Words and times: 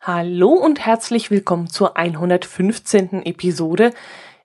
Hallo 0.00 0.50
und 0.50 0.86
herzlich 0.86 1.32
willkommen 1.32 1.68
zur 1.68 1.96
115. 1.96 3.24
Episode, 3.24 3.92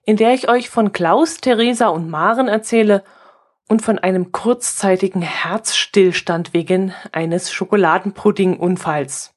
in 0.04 0.16
der 0.16 0.34
ich 0.34 0.48
euch 0.48 0.70
von 0.70 0.90
Klaus, 0.90 1.36
Theresa 1.36 1.86
und 1.86 2.10
Maren 2.10 2.48
erzähle 2.48 3.04
und 3.68 3.80
von 3.82 4.00
einem 4.00 4.32
kurzzeitigen 4.32 5.22
Herzstillstand 5.22 6.54
wegen 6.54 6.92
eines 7.12 7.52
Schokoladenpudding-Unfalls. 7.52 9.34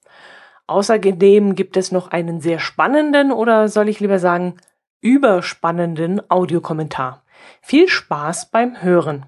Außerdem 0.65 1.53
gibt 1.53 1.77
es 1.77 1.91
noch 1.91 2.07
einen 2.09 2.41
sehr 2.41 2.57
spannenden 2.57 3.31
oder 3.31 3.67
soll 3.67 3.87
ich 3.87 3.99
lieber 3.99 4.17
sagen 4.17 4.55
überspannenden 5.01 6.27
Audiokommentar. 6.31 7.21
Viel 7.61 7.87
Spaß 7.87 8.51
beim 8.51 8.81
Hören. 8.81 9.25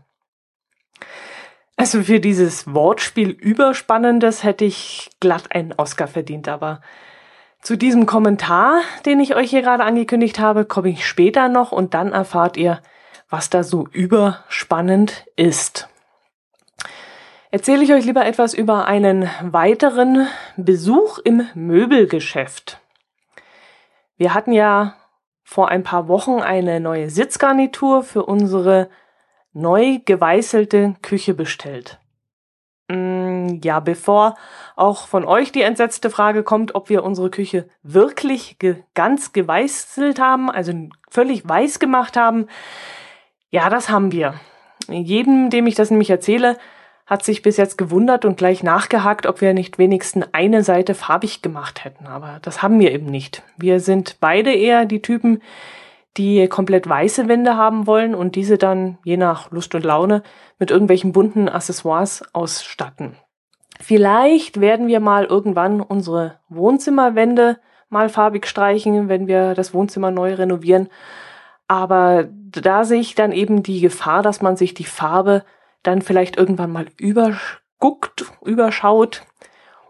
Also 1.75 2.01
für 2.01 2.19
dieses 2.19 2.73
Wortspiel 2.73 3.29
Überspannendes 3.29 4.43
hätte 4.43 4.65
ich 4.65 5.09
glatt 5.19 5.51
einen 5.53 5.73
Oscar 5.77 6.07
verdient, 6.07 6.47
aber 6.47 6.81
zu 7.61 7.75
diesem 7.75 8.05
Kommentar, 8.05 8.81
den 9.05 9.19
ich 9.19 9.35
euch 9.35 9.49
hier 9.49 9.61
gerade 9.61 9.83
angekündigt 9.83 10.39
habe, 10.39 10.65
komme 10.65 10.89
ich 10.89 11.05
später 11.05 11.49
noch 11.49 11.71
und 11.71 11.93
dann 11.93 12.13
erfahrt 12.13 12.57
ihr, 12.57 12.81
was 13.29 13.49
da 13.49 13.63
so 13.63 13.87
überspannend 13.91 15.25
ist. 15.35 15.89
Erzähle 17.51 17.83
ich 17.83 17.93
euch 17.93 18.05
lieber 18.05 18.25
etwas 18.25 18.53
über 18.53 18.85
einen 18.85 19.29
weiteren 19.41 20.27
Besuch 20.57 21.19
im 21.19 21.47
Möbelgeschäft. 21.53 22.79
Wir 24.17 24.33
hatten 24.33 24.51
ja 24.51 24.95
vor 25.49 25.69
ein 25.69 25.81
paar 25.81 26.09
Wochen 26.09 26.41
eine 26.41 26.81
neue 26.81 27.09
Sitzgarnitur 27.09 28.03
für 28.03 28.25
unsere 28.25 28.89
neu 29.53 29.99
geweißelte 30.03 30.95
Küche 31.01 31.33
bestellt. 31.33 31.99
Mm, 32.89 33.61
ja, 33.63 33.79
bevor 33.79 34.35
auch 34.75 35.07
von 35.07 35.23
euch 35.23 35.53
die 35.53 35.61
entsetzte 35.61 36.09
Frage 36.09 36.43
kommt, 36.43 36.75
ob 36.75 36.89
wir 36.89 37.05
unsere 37.05 37.29
Küche 37.29 37.69
wirklich 37.81 38.59
ge 38.59 38.83
ganz 38.93 39.31
geweißelt 39.31 40.19
haben, 40.19 40.51
also 40.51 40.73
völlig 41.09 41.47
weiß 41.47 41.79
gemacht 41.79 42.17
haben. 42.17 42.47
Ja, 43.49 43.69
das 43.69 43.87
haben 43.87 44.11
wir. 44.11 44.33
Jedem, 44.89 45.49
dem 45.49 45.65
ich 45.65 45.75
das 45.75 45.91
nämlich 45.91 46.09
erzähle, 46.09 46.57
hat 47.07 47.23
sich 47.23 47.41
bis 47.41 47.55
jetzt 47.55 47.77
gewundert 47.77 48.25
und 48.25 48.37
gleich 48.37 48.63
nachgehakt, 48.63 49.25
ob 49.25 49.39
wir 49.39 49.53
nicht 49.53 49.79
wenigstens 49.79 50.27
eine 50.33 50.61
Seite 50.61 50.93
farbig 50.93 51.41
gemacht 51.41 51.85
hätten. 51.85 52.05
Aber 52.05 52.39
das 52.41 52.61
haben 52.61 52.79
wir 52.79 52.91
eben 52.91 53.05
nicht. 53.05 53.43
Wir 53.57 53.79
sind 53.79 54.17
beide 54.19 54.53
eher 54.53 54.85
die 54.85 55.01
Typen, 55.01 55.41
die 56.17 56.47
komplett 56.49 56.87
weiße 56.87 57.29
Wände 57.29 57.55
haben 57.55 57.87
wollen 57.87 58.13
und 58.13 58.35
diese 58.35 58.57
dann 58.57 58.97
je 59.05 59.15
nach 59.15 59.51
Lust 59.51 59.73
und 59.73 59.85
Laune 59.85 60.21
mit 60.59 60.69
irgendwelchen 60.69 61.13
bunten 61.13 61.47
Accessoires 61.47 62.23
ausstatten. 62.33 63.15
Vielleicht 63.79 64.59
werden 64.59 64.87
wir 64.87 64.99
mal 64.99 65.25
irgendwann 65.25 65.81
unsere 65.81 66.39
Wohnzimmerwände 66.49 67.59
mal 67.89 68.09
farbig 68.09 68.47
streichen, 68.47 69.07
wenn 69.07 69.27
wir 69.27 69.53
das 69.53 69.73
Wohnzimmer 69.73 70.11
neu 70.11 70.33
renovieren. 70.33 70.89
Aber 71.67 72.27
da 72.31 72.83
sehe 72.83 72.99
ich 72.99 73.15
dann 73.15 73.31
eben 73.31 73.63
die 73.63 73.79
Gefahr, 73.79 74.23
dass 74.23 74.41
man 74.41 74.57
sich 74.57 74.73
die 74.73 74.85
Farbe 74.85 75.43
dann 75.87 76.01
vielleicht 76.01 76.37
irgendwann 76.37 76.71
mal 76.71 76.87
überguckt, 76.97 78.25
überschaut 78.43 79.23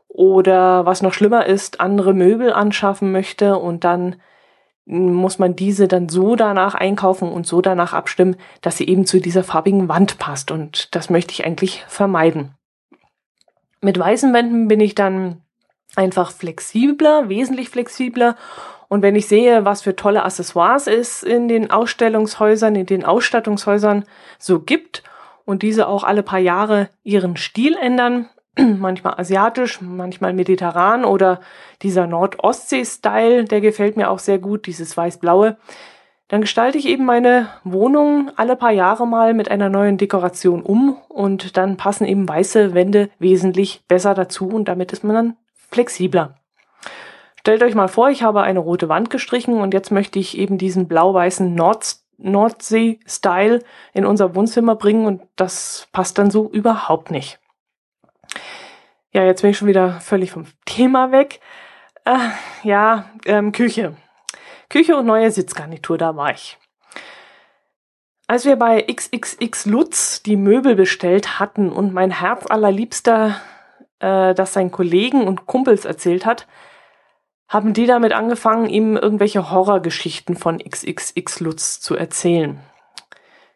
oder 0.08 0.86
was 0.86 1.02
noch 1.02 1.14
schlimmer 1.14 1.46
ist, 1.46 1.80
andere 1.82 2.14
Möbel 2.14 2.54
anschaffen 2.54 3.12
möchte 3.12 3.58
und 3.58 3.84
dann 3.84 4.18
muss 4.86 5.38
man 5.38 5.56
diese 5.56 5.90
dann 5.90 6.08
so 6.08 6.38
danach 6.38 6.74
einkaufen 6.74 7.30
und 7.30 7.46
so 7.46 7.60
danach 7.60 7.94
abstimmen, 7.94 8.38
dass 8.62 8.78
sie 8.78 8.88
eben 8.88 9.06
zu 9.06 9.20
dieser 9.20 9.44
farbigen 9.44 9.90
Wand 9.90 10.18
passt. 10.18 10.50
Und 10.50 10.96
das 10.96 11.10
möchte 11.10 11.34
ich 11.34 11.46
eigentlich 11.46 11.84
vermeiden. 11.90 12.54
Mit 13.82 14.00
weißen 14.00 14.34
Wänden 14.34 14.70
bin 14.70 14.80
ich 14.80 14.96
dann 14.96 15.42
einfach 15.98 16.32
flexibler, 16.32 17.28
wesentlich 17.28 17.70
flexibler. 17.70 18.38
Und 18.88 19.02
wenn 19.02 19.18
ich 19.18 19.28
sehe, 19.28 19.66
was 19.66 19.82
für 19.82 19.98
tolle 19.98 20.24
Accessoires 20.24 20.88
es 20.88 21.22
in 21.22 21.50
den 21.50 21.70
Ausstellungshäusern, 21.70 22.76
in 22.76 22.86
den 22.86 23.04
Ausstattungshäusern 23.04 24.06
so 24.40 24.62
gibt 24.62 25.04
und 25.48 25.64
diese 25.64 25.88
auch 25.88 26.04
alle 26.04 26.24
paar 26.24 26.40
Jahre 26.40 26.90
ihren 27.04 27.38
Stil 27.38 27.78
ändern, 27.82 28.28
manchmal 28.58 29.14
asiatisch, 29.18 29.80
manchmal 29.80 30.34
mediterran 30.34 31.06
oder 31.06 31.40
dieser 31.82 32.06
Nord-Ostsee-Style, 32.06 33.46
der 33.46 33.62
gefällt 33.62 33.96
mir 33.96 34.12
auch 34.12 34.20
sehr 34.20 34.40
gut, 34.40 34.68
dieses 34.68 34.98
weiß-blaue. 34.98 35.56
Dann 36.28 36.42
gestalte 36.42 36.78
ich 36.78 36.86
eben 36.86 37.06
meine 37.06 37.48
Wohnung 37.64 38.30
alle 38.36 38.58
paar 38.58 38.74
Jahre 38.74 39.08
mal 39.08 39.34
mit 39.34 39.50
einer 39.50 39.70
neuen 39.70 39.98
Dekoration 39.98 40.62
um 40.62 40.98
und 41.08 41.56
dann 41.56 41.78
passen 41.78 42.06
eben 42.06 42.28
weiße 42.28 42.74
Wände 42.74 43.10
wesentlich 43.18 43.84
besser 43.88 44.14
dazu 44.14 44.50
und 44.50 44.68
damit 44.68 44.92
ist 44.92 45.06
man 45.06 45.16
dann 45.16 45.38
flexibler. 45.70 46.36
Stellt 47.40 47.64
euch 47.64 47.76
mal 47.76 47.88
vor, 47.88 48.10
ich 48.10 48.22
habe 48.22 48.42
eine 48.42 48.60
rote 48.60 48.90
Wand 48.90 49.10
gestrichen 49.10 49.62
und 49.62 49.74
jetzt 49.74 49.92
möchte 49.92 50.20
ich 50.20 50.38
eben 50.38 50.58
diesen 50.58 50.90
blau-weißen 50.90 51.56
Nord 51.56 51.96
Nordsee-Style 52.18 53.64
in 53.94 54.06
unser 54.06 54.36
Wohnzimmer 54.36 54.76
bringen 54.76 55.06
und 55.06 55.22
das 55.36 55.88
passt 55.92 56.18
dann 56.18 56.32
so 56.32 56.50
überhaupt 56.50 57.12
nicht. 57.12 57.40
Ja, 59.12 59.24
jetzt 59.24 59.42
bin 59.42 59.52
ich 59.52 59.58
schon 59.58 59.68
wieder 59.68 60.00
völlig 60.02 60.32
vom 60.32 60.46
Thema 60.66 61.12
weg. 61.12 61.40
Äh, 62.06 62.18
ja, 62.64 63.10
ähm, 63.26 63.52
Küche. 63.52 63.96
Küche 64.70 64.98
und 64.98 65.06
neue 65.06 65.32
Sitzgarnitur, 65.32 65.98
da 65.98 66.16
war 66.16 66.32
ich. 66.32 66.58
Als 68.28 68.46
wir 68.46 68.58
bei 68.58 68.82
XXX 68.82 69.66
Lutz 69.68 70.22
die 70.22 70.36
Möbel 70.36 70.76
bestellt 70.76 71.40
hatten 71.40 71.72
und 71.72 71.94
mein 71.94 72.12
Herz 72.12 72.46
allerliebster 72.46 73.38
äh, 74.00 74.34
das 74.34 74.54
seinen 74.54 74.72
Kollegen 74.72 75.26
und 75.26 75.46
Kumpels 75.46 75.86
erzählt 75.86 76.26
hat, 76.26 76.48
haben 77.48 77.74
die 77.74 77.86
damit 77.86 78.14
angefangen, 78.14 78.68
ihm 78.70 78.98
irgendwelche 78.98 79.52
Horrorgeschichten 79.52 80.36
von 80.36 80.60
XXX 80.60 81.40
Lutz 81.40 81.80
zu 81.80 81.96
erzählen. 81.96 82.60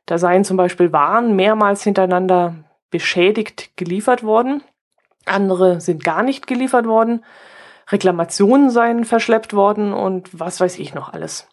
Da 0.05 0.17
seien 0.17 0.43
zum 0.43 0.57
Beispiel 0.57 0.91
Waren 0.91 1.35
mehrmals 1.35 1.83
hintereinander 1.83 2.55
beschädigt 2.89 3.77
geliefert 3.77 4.23
worden 4.23 4.63
andere 5.25 5.81
sind 5.81 6.03
gar 6.03 6.23
nicht 6.23 6.47
geliefert 6.47 6.85
worden. 6.85 7.23
Reklamationen 7.89 8.69
seien 8.69 9.05
verschleppt 9.05 9.53
worden 9.53 9.93
und 9.93 10.29
was 10.37 10.59
weiß 10.59 10.79
ich 10.79 10.93
noch 10.93 11.13
alles. 11.13 11.47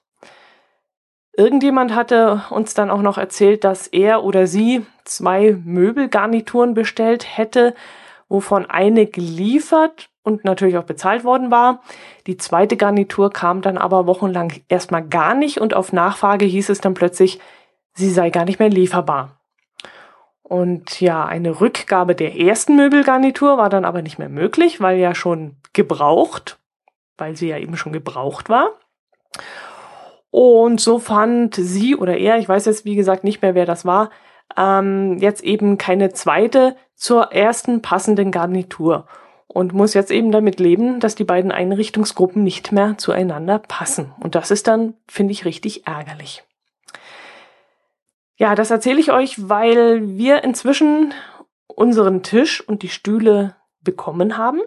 Irgendjemand 1.33 1.95
hatte 1.95 2.43
uns 2.51 2.75
dann 2.75 2.91
auch 2.91 3.03
noch 3.03 3.19
erzählt, 3.19 3.65
dass 3.65 3.87
er 3.87 4.25
oder 4.25 4.47
sie 4.47 4.85
zwei 5.05 5.57
Möbelgarnituren 5.65 6.75
bestellt 6.75 7.37
hätte, 7.37 7.75
wovon 8.29 8.67
eine 8.67 9.07
geliefert 9.07 10.11
und 10.29 10.45
natürlich 10.45 10.77
auch 10.77 10.85
bezahlt 10.85 11.25
worden 11.25 11.51
war. 11.51 11.81
Die 12.27 12.37
zweite 12.37 12.77
Garnitur 12.77 13.33
kam 13.33 13.63
dann 13.63 13.79
aber 13.79 14.07
wochenlang 14.07 14.53
erstmal 14.69 15.03
gar 15.03 15.35
nicht 15.35 15.59
und 15.59 15.73
auf 15.73 15.93
Nachfrage 15.93 16.45
hieß 16.45 16.69
es 16.69 16.83
dann 16.83 16.93
plötzlich, 16.93 17.41
sie 17.95 18.11
sei 18.11 18.29
gar 18.29 18.45
nicht 18.45 18.59
mehr 18.59 18.69
lieferbar. 18.69 19.41
Und 20.43 21.01
ja, 21.01 21.25
eine 21.25 21.61
Rückgabe 21.61 22.15
der 22.15 22.37
ersten 22.37 22.77
Möbelgarnitur 22.77 23.57
war 23.57 23.71
dann 23.71 23.87
aber 23.87 24.03
nicht 24.03 24.19
mehr 24.19 24.29
möglich, 24.29 24.81
weil 24.81 24.99
ja 24.99 25.15
schon 25.15 25.57
gebraucht, 25.73 26.59
weil 27.17 27.35
sie 27.37 27.49
ja 27.49 27.59
eben 27.59 27.77
schon 27.77 27.93
gebraucht 27.93 28.51
war. 28.51 28.71
Und 30.31 30.81
so 30.81 30.99
fand 30.99 31.55
sie 31.55 31.97
oder 31.97 32.19
er, 32.19 32.39
ich 32.39 32.49
weiß 32.49 32.67
jetzt 32.67 32.85
wie 32.85 32.97
gesagt 32.97 33.25
nicht 33.25 33.41
mehr, 33.41 33.55
wer 33.55 33.67
das 33.67 33.87
war, 33.87 34.11
ähm, 34.57 35.17
jetzt 35.19 35.43
eben 35.43 35.79
keine 35.79 36.13
zweite 36.13 36.77
zur 36.95 37.33
ersten 37.33 37.81
passenden 37.81 38.31
Garnitur 38.31 39.07
und 39.59 39.73
muss 39.73 39.93
jetzt 39.93 40.13
eben 40.13 40.31
damit 40.31 40.61
leben, 40.61 41.01
dass 41.01 41.17
die 41.17 41.25
beiden 41.25 41.51
Einrichtungsgruppen 41.51 42.45
nicht 42.45 42.71
mehr 42.71 42.97
zueinander 42.97 43.59
passen. 43.59 44.15
Und 44.21 44.37
das 44.37 44.53
ist 44.53 44.69
dann, 44.69 44.95
finde 45.09 45.33
ich, 45.33 45.45
richtig 45.45 45.85
ärgerlich. 45.85 46.45
Ja, 48.37 48.55
das 48.55 48.71
erzähle 48.71 49.01
ich 49.01 49.11
euch, 49.11 49.49
weil 49.49 50.17
wir 50.17 50.45
inzwischen 50.45 51.13
unseren 51.67 52.23
Tisch 52.23 52.61
und 52.61 52.83
die 52.83 52.89
Stühle 52.89 53.57
bekommen 53.81 54.39
haben, 54.39 54.61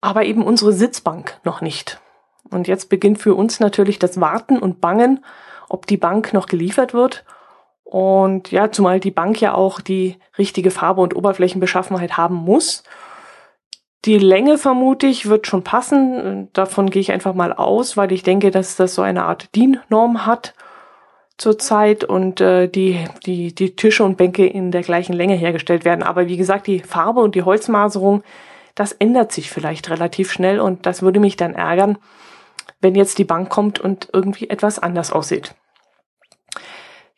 aber 0.00 0.24
eben 0.24 0.42
unsere 0.42 0.72
Sitzbank 0.72 1.38
noch 1.44 1.60
nicht. 1.60 2.00
Und 2.50 2.66
jetzt 2.66 2.88
beginnt 2.88 3.20
für 3.20 3.36
uns 3.36 3.60
natürlich 3.60 4.00
das 4.00 4.20
Warten 4.20 4.58
und 4.58 4.80
Bangen, 4.80 5.24
ob 5.68 5.86
die 5.86 5.96
Bank 5.96 6.32
noch 6.32 6.46
geliefert 6.46 6.92
wird. 6.92 7.24
Und 7.84 8.50
ja, 8.50 8.72
zumal 8.72 8.98
die 8.98 9.12
Bank 9.12 9.40
ja 9.40 9.54
auch 9.54 9.80
die 9.80 10.16
richtige 10.38 10.72
Farbe 10.72 11.02
und 11.02 11.14
Oberflächenbeschaffenheit 11.14 12.16
haben 12.16 12.34
muss. 12.34 12.82
Die 14.04 14.18
Länge 14.18 14.58
vermute 14.58 15.06
ich 15.06 15.28
wird 15.28 15.46
schon 15.46 15.64
passen. 15.64 16.48
Davon 16.52 16.90
gehe 16.90 17.00
ich 17.00 17.12
einfach 17.12 17.34
mal 17.34 17.52
aus, 17.52 17.96
weil 17.96 18.12
ich 18.12 18.22
denke, 18.22 18.50
dass 18.50 18.76
das 18.76 18.94
so 18.94 19.02
eine 19.02 19.24
Art 19.24 19.54
DIN-Norm 19.56 20.24
hat 20.24 20.54
zurzeit 21.36 22.04
und 22.04 22.40
äh, 22.40 22.68
die, 22.68 23.04
die, 23.24 23.54
die 23.54 23.76
Tische 23.76 24.04
und 24.04 24.16
Bänke 24.16 24.46
in 24.46 24.72
der 24.72 24.82
gleichen 24.82 25.12
Länge 25.12 25.34
hergestellt 25.34 25.84
werden. 25.84 26.02
Aber 26.02 26.26
wie 26.26 26.36
gesagt, 26.36 26.66
die 26.66 26.80
Farbe 26.80 27.20
und 27.20 27.34
die 27.34 27.44
Holzmaserung, 27.44 28.22
das 28.74 28.92
ändert 28.92 29.32
sich 29.32 29.50
vielleicht 29.50 29.88
relativ 29.88 30.32
schnell 30.32 30.60
und 30.60 30.84
das 30.84 31.02
würde 31.02 31.20
mich 31.20 31.36
dann 31.36 31.54
ärgern, 31.54 31.98
wenn 32.80 32.94
jetzt 32.94 33.18
die 33.18 33.24
Bank 33.24 33.48
kommt 33.48 33.80
und 33.80 34.08
irgendwie 34.12 34.50
etwas 34.50 34.78
anders 34.78 35.12
aussieht. 35.12 35.54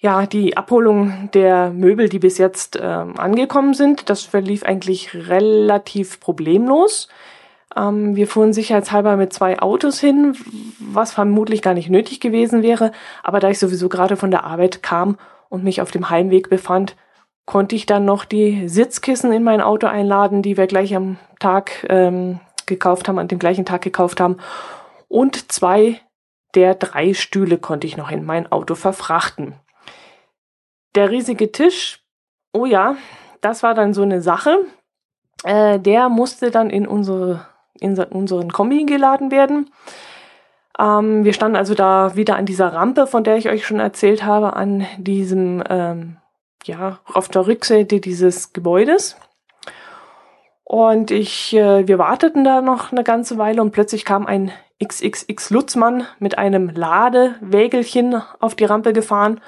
Ja, 0.03 0.25
die 0.25 0.57
Abholung 0.57 1.29
der 1.35 1.71
Möbel, 1.71 2.09
die 2.09 2.19
bis 2.19 2.39
jetzt 2.39 2.77
äh, 2.77 2.81
angekommen 2.81 3.75
sind, 3.75 4.09
das 4.09 4.23
verlief 4.23 4.63
eigentlich 4.63 5.15
relativ 5.29 6.21
problemlos. 6.21 7.09
Ähm, 7.77 8.17
wir 8.17 8.27
fuhren 8.27 8.55
sicherheitshalber 8.55 9.17
mit 9.17 9.35
zwei 9.35 9.61
Autos 9.61 10.01
hin, 10.01 10.35
was 10.79 11.13
vermutlich 11.13 11.61
gar 11.61 11.75
nicht 11.75 11.91
nötig 11.91 12.19
gewesen 12.19 12.63
wäre. 12.63 12.93
Aber 13.23 13.41
da 13.41 13.51
ich 13.51 13.59
sowieso 13.59 13.91
gerade 13.91 14.17
von 14.17 14.31
der 14.31 14.45
Arbeit 14.45 14.83
kam 14.83 15.19
und 15.51 15.65
mich 15.65 15.83
auf 15.83 15.91
dem 15.91 16.09
Heimweg 16.09 16.49
befand, 16.49 16.97
konnte 17.45 17.77
ich 17.77 17.85
dann 17.85 18.07
noch 18.07 18.25
die 18.25 18.69
Sitzkissen 18.69 19.35
in 19.35 19.45
mein 19.45 19.61
Auto 19.61 19.87
einladen, 19.87 20.41
die 20.41 20.57
wir 20.57 20.67
gleich 20.67 20.97
am 20.97 21.19
Tag 21.41 21.87
ähm, 21.91 22.41
gekauft 22.65 23.07
haben, 23.07 23.19
an 23.19 23.29
dem 23.29 23.39
gleichen 23.39 23.67
Tag 23.67 23.83
gekauft 23.83 24.19
haben. 24.19 24.39
Und 25.09 25.53
zwei 25.53 26.01
der 26.55 26.75
drei 26.75 27.13
Stühle 27.13 27.59
konnte 27.59 27.87
ich 27.87 27.99
noch 27.99 28.11
in 28.11 28.25
mein 28.25 28.51
Auto 28.51 28.75
verfrachten. 28.77 29.57
Der 30.95 31.11
riesige 31.11 31.53
Tisch, 31.53 32.01
oh 32.53 32.67
ja, 32.67 32.97
das 33.41 33.63
war 33.63 33.75
dann 33.75 33.95
so 33.95 34.03
eine 34.03 34.23
Sache. 34.23 34.59
Äh, 35.45 35.79
der 35.79 36.09
musste 36.09 36.51
dann 36.51 36.71
in 36.71 36.87
unsere 36.87 37.47
in 37.81 37.99
unseren 37.99 38.53
Kombi 38.53 38.85
geladen 38.85 39.31
werden. 39.31 39.71
Ähm, 40.79 41.25
wir 41.25 41.33
standen 41.33 41.57
also 41.57 41.75
da 41.75 42.15
wieder 42.15 42.37
an 42.37 42.47
dieser 42.47 42.73
Rampe, 42.73 43.07
von 43.07 43.25
der 43.25 43.37
ich 43.37 43.49
euch 43.49 43.67
schon 43.67 43.81
erzählt 43.81 44.25
habe, 44.25 44.55
an 44.55 44.87
diesem, 44.99 45.63
ähm, 45.69 46.17
ja, 46.65 46.99
auf 47.13 47.29
der 47.29 47.47
Rückseite 47.47 48.01
dieses 48.01 48.53
Gebäudes. 48.53 49.17
Und 50.65 51.11
ich, 51.11 51.55
äh, 51.55 51.89
wir 51.89 51.99
warteten 51.99 52.45
da 52.45 52.61
noch 52.61 52.93
eine 52.93 53.03
ganze 53.03 53.39
Weile 53.39 53.61
und 53.61 53.73
plötzlich 53.73 54.05
kam 54.05 54.27
ein 54.27 54.53
XXX 54.83 55.51
Lutzmann 55.51 56.07
mit 56.19 56.39
einem 56.39 56.71
Ladewägelchen 56.71 58.23
auf 58.39 58.55
die 58.55 58.65
Rampe 58.65 58.93
gefahren 58.93 59.41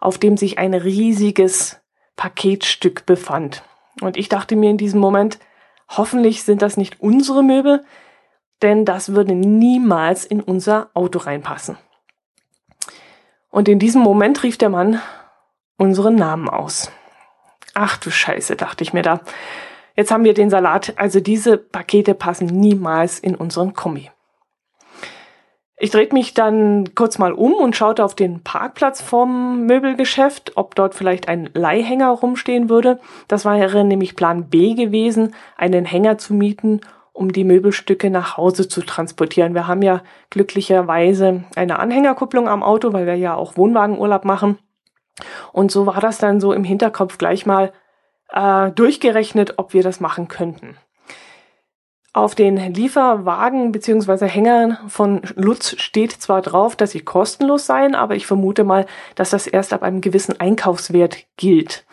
auf 0.00 0.18
dem 0.18 0.36
sich 0.36 0.58
ein 0.58 0.74
riesiges 0.74 1.80
Paketstück 2.16 3.06
befand. 3.06 3.62
Und 4.00 4.16
ich 4.16 4.28
dachte 4.28 4.56
mir 4.56 4.70
in 4.70 4.78
diesem 4.78 5.00
Moment, 5.00 5.38
hoffentlich 5.88 6.42
sind 6.42 6.62
das 6.62 6.76
nicht 6.76 7.00
unsere 7.00 7.42
Möbel, 7.42 7.84
denn 8.62 8.84
das 8.84 9.12
würde 9.12 9.34
niemals 9.34 10.24
in 10.24 10.40
unser 10.40 10.90
Auto 10.94 11.18
reinpassen. 11.18 11.76
Und 13.50 13.68
in 13.68 13.78
diesem 13.78 14.02
Moment 14.02 14.42
rief 14.42 14.58
der 14.58 14.68
Mann 14.68 15.00
unseren 15.78 16.14
Namen 16.14 16.48
aus. 16.48 16.90
Ach 17.74 17.96
du 17.98 18.10
Scheiße, 18.10 18.56
dachte 18.56 18.82
ich 18.82 18.92
mir 18.92 19.02
da. 19.02 19.20
Jetzt 19.94 20.10
haben 20.10 20.24
wir 20.24 20.34
den 20.34 20.50
Salat, 20.50 20.94
also 20.96 21.20
diese 21.20 21.56
Pakete 21.56 22.14
passen 22.14 22.46
niemals 22.46 23.18
in 23.18 23.34
unseren 23.34 23.72
Kombi. 23.72 24.10
Ich 25.78 25.90
drehte 25.90 26.14
mich 26.14 26.32
dann 26.32 26.94
kurz 26.94 27.18
mal 27.18 27.32
um 27.32 27.52
und 27.52 27.76
schaute 27.76 28.02
auf 28.02 28.14
den 28.14 28.42
Parkplatz 28.42 29.02
vom 29.02 29.66
Möbelgeschäft, 29.66 30.52
ob 30.56 30.74
dort 30.74 30.94
vielleicht 30.94 31.28
ein 31.28 31.50
Leihhänger 31.52 32.08
rumstehen 32.08 32.70
würde. 32.70 32.98
Das 33.28 33.44
wäre 33.44 33.84
nämlich 33.84 34.16
Plan 34.16 34.48
B 34.48 34.72
gewesen, 34.72 35.34
einen 35.56 35.84
Hänger 35.84 36.16
zu 36.16 36.32
mieten, 36.32 36.80
um 37.12 37.30
die 37.30 37.44
Möbelstücke 37.44 38.08
nach 38.08 38.38
Hause 38.38 38.68
zu 38.68 38.80
transportieren. 38.80 39.52
Wir 39.52 39.66
haben 39.66 39.82
ja 39.82 40.02
glücklicherweise 40.30 41.44
eine 41.56 41.78
Anhängerkupplung 41.78 42.48
am 42.48 42.62
Auto, 42.62 42.94
weil 42.94 43.06
wir 43.06 43.16
ja 43.16 43.34
auch 43.34 43.58
Wohnwagenurlaub 43.58 44.24
machen. 44.24 44.58
Und 45.52 45.70
so 45.70 45.84
war 45.84 46.00
das 46.00 46.16
dann 46.16 46.40
so 46.40 46.54
im 46.54 46.64
Hinterkopf 46.64 47.18
gleich 47.18 47.44
mal 47.44 47.72
äh, 48.30 48.70
durchgerechnet, 48.70 49.54
ob 49.58 49.74
wir 49.74 49.82
das 49.82 50.00
machen 50.00 50.28
könnten. 50.28 50.78
Auf 52.16 52.34
den 52.34 52.56
Lieferwagen 52.72 53.72
bzw. 53.72 54.26
Hängern 54.26 54.78
von 54.88 55.20
Lutz 55.34 55.78
steht 55.78 56.12
zwar 56.12 56.40
drauf, 56.40 56.74
dass 56.74 56.92
sie 56.92 57.02
kostenlos 57.02 57.66
seien, 57.66 57.94
aber 57.94 58.14
ich 58.16 58.26
vermute 58.26 58.64
mal, 58.64 58.86
dass 59.16 59.28
das 59.28 59.46
erst 59.46 59.74
ab 59.74 59.82
einem 59.82 60.00
gewissen 60.00 60.40
Einkaufswert 60.40 61.18
gilt. 61.36 61.84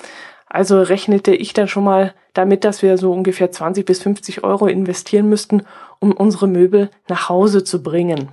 Also 0.47 0.81
rechnete 0.81 1.35
ich 1.35 1.51
dann 1.51 1.67
schon 1.67 1.83
mal 1.83 2.13
damit, 2.31 2.63
dass 2.63 2.81
wir 2.81 2.97
so 2.97 3.11
ungefähr 3.11 3.51
20 3.51 3.85
bis 3.85 4.01
50 4.01 4.45
Euro 4.45 4.67
investieren 4.67 5.27
müssten, 5.27 5.63
um 5.99 6.13
unsere 6.13 6.47
Möbel 6.47 6.89
nach 7.09 7.27
Hause 7.27 7.65
zu 7.65 7.83
bringen. 7.83 8.29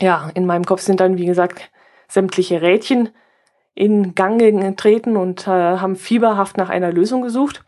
Ja, 0.00 0.28
in 0.34 0.44
meinem 0.44 0.64
Kopf 0.64 0.80
sind 0.80 0.98
dann, 0.98 1.18
wie 1.18 1.26
gesagt, 1.26 1.70
sämtliche 2.08 2.62
Rädchen 2.62 3.10
in 3.76 4.16
Gang 4.16 4.40
getreten 4.40 5.16
und 5.16 5.46
äh, 5.46 5.50
haben 5.50 5.94
fieberhaft 5.94 6.56
nach 6.56 6.68
einer 6.68 6.90
Lösung 6.90 7.22
gesucht. 7.22 7.64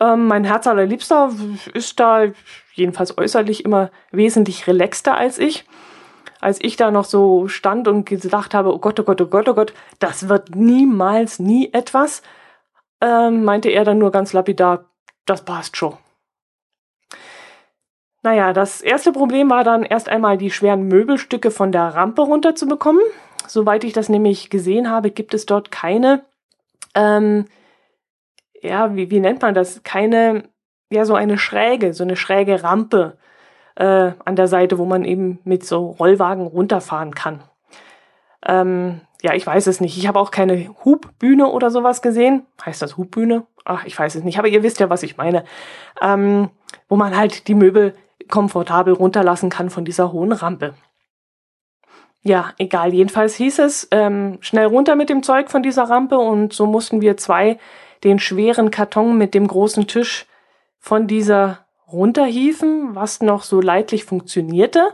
Ähm, 0.00 0.26
mein 0.26 0.44
Herz 0.44 0.66
allerliebster 0.66 1.30
ist 1.74 2.00
da 2.00 2.24
jedenfalls 2.74 3.16
äußerlich 3.16 3.64
immer 3.64 3.90
wesentlich 4.10 4.66
relaxter 4.66 5.16
als 5.16 5.38
ich. 5.38 5.66
Als 6.40 6.58
ich 6.62 6.76
da 6.76 6.90
noch 6.90 7.04
so 7.04 7.48
stand 7.48 7.86
und 7.86 8.06
gedacht 8.06 8.54
habe, 8.54 8.72
oh 8.74 8.78
Gott, 8.78 8.98
oh 8.98 9.02
Gott, 9.02 9.20
oh 9.20 9.26
Gott, 9.26 9.48
oh 9.48 9.54
Gott, 9.54 9.74
das 9.98 10.28
wird 10.28 10.54
niemals, 10.54 11.38
nie 11.38 11.70
etwas, 11.74 12.22
ähm, 13.02 13.44
meinte 13.44 13.68
er 13.68 13.84
dann 13.84 13.98
nur 13.98 14.10
ganz 14.10 14.32
lapidar, 14.32 14.86
das 15.26 15.44
passt 15.44 15.76
schon. 15.76 15.98
Naja, 18.22 18.52
das 18.52 18.80
erste 18.80 19.12
Problem 19.12 19.50
war 19.50 19.64
dann 19.64 19.82
erst 19.82 20.08
einmal 20.08 20.38
die 20.38 20.50
schweren 20.50 20.82
Möbelstücke 20.82 21.50
von 21.50 21.72
der 21.72 21.94
Rampe 21.94 22.22
runterzubekommen. 22.22 23.02
Soweit 23.46 23.84
ich 23.84 23.92
das 23.92 24.08
nämlich 24.08 24.50
gesehen 24.50 24.90
habe, 24.90 25.10
gibt 25.10 25.34
es 25.34 25.46
dort 25.46 25.70
keine 25.70 26.22
ähm, 26.94 27.46
ja, 28.62 28.94
wie, 28.94 29.10
wie 29.10 29.20
nennt 29.20 29.42
man 29.42 29.54
das? 29.54 29.82
Keine, 29.82 30.44
ja, 30.90 31.04
so 31.04 31.14
eine 31.14 31.38
Schräge, 31.38 31.94
so 31.94 32.04
eine 32.04 32.16
schräge 32.16 32.62
Rampe 32.62 33.16
äh, 33.76 34.12
an 34.24 34.36
der 34.36 34.48
Seite, 34.48 34.78
wo 34.78 34.84
man 34.84 35.04
eben 35.04 35.38
mit 35.44 35.64
so 35.64 35.90
Rollwagen 35.90 36.46
runterfahren 36.46 37.14
kann. 37.14 37.42
Ähm, 38.46 39.00
ja, 39.22 39.34
ich 39.34 39.46
weiß 39.46 39.66
es 39.66 39.80
nicht. 39.80 39.98
Ich 39.98 40.06
habe 40.06 40.18
auch 40.18 40.30
keine 40.30 40.70
Hubbühne 40.84 41.46
oder 41.46 41.70
sowas 41.70 42.02
gesehen. 42.02 42.46
Heißt 42.64 42.80
das 42.80 42.96
Hubbühne? 42.96 43.46
Ach, 43.64 43.84
ich 43.84 43.98
weiß 43.98 44.14
es 44.14 44.24
nicht. 44.24 44.38
Aber 44.38 44.48
ihr 44.48 44.62
wisst 44.62 44.80
ja, 44.80 44.88
was 44.88 45.02
ich 45.02 45.16
meine. 45.16 45.44
Ähm, 46.00 46.50
wo 46.88 46.96
man 46.96 47.16
halt 47.16 47.48
die 47.48 47.54
Möbel 47.54 47.94
komfortabel 48.28 48.94
runterlassen 48.94 49.50
kann 49.50 49.70
von 49.70 49.84
dieser 49.84 50.12
hohen 50.12 50.32
Rampe. 50.32 50.74
Ja, 52.22 52.52
egal. 52.58 52.92
Jedenfalls 52.92 53.34
hieß 53.36 53.58
es, 53.60 53.88
ähm, 53.90 54.38
schnell 54.40 54.66
runter 54.66 54.94
mit 54.94 55.08
dem 55.08 55.22
Zeug 55.22 55.50
von 55.50 55.62
dieser 55.62 55.84
Rampe 55.84 56.18
und 56.18 56.52
so 56.52 56.66
mussten 56.66 57.00
wir 57.00 57.16
zwei 57.16 57.58
den 58.04 58.18
schweren 58.18 58.70
Karton 58.70 59.18
mit 59.18 59.34
dem 59.34 59.46
großen 59.46 59.86
Tisch 59.86 60.26
von 60.78 61.06
dieser 61.06 61.66
runterhiefen, 61.90 62.94
was 62.94 63.20
noch 63.20 63.42
so 63.42 63.60
leidlich 63.60 64.04
funktionierte. 64.04 64.90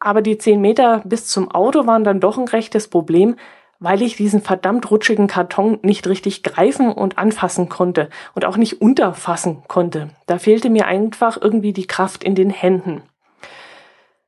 Aber 0.00 0.22
die 0.22 0.38
zehn 0.38 0.60
Meter 0.60 1.02
bis 1.04 1.26
zum 1.26 1.50
Auto 1.50 1.86
waren 1.86 2.04
dann 2.04 2.20
doch 2.20 2.38
ein 2.38 2.48
rechtes 2.48 2.88
Problem, 2.88 3.36
weil 3.78 4.02
ich 4.02 4.16
diesen 4.16 4.40
verdammt 4.40 4.90
rutschigen 4.90 5.26
Karton 5.26 5.78
nicht 5.82 6.06
richtig 6.06 6.42
greifen 6.42 6.92
und 6.92 7.18
anfassen 7.18 7.68
konnte 7.68 8.08
und 8.34 8.44
auch 8.44 8.56
nicht 8.56 8.80
unterfassen 8.80 9.62
konnte. 9.68 10.10
Da 10.26 10.38
fehlte 10.38 10.70
mir 10.70 10.86
einfach 10.86 11.40
irgendwie 11.40 11.72
die 11.72 11.86
Kraft 11.86 12.24
in 12.24 12.34
den 12.34 12.50
Händen. 12.50 13.02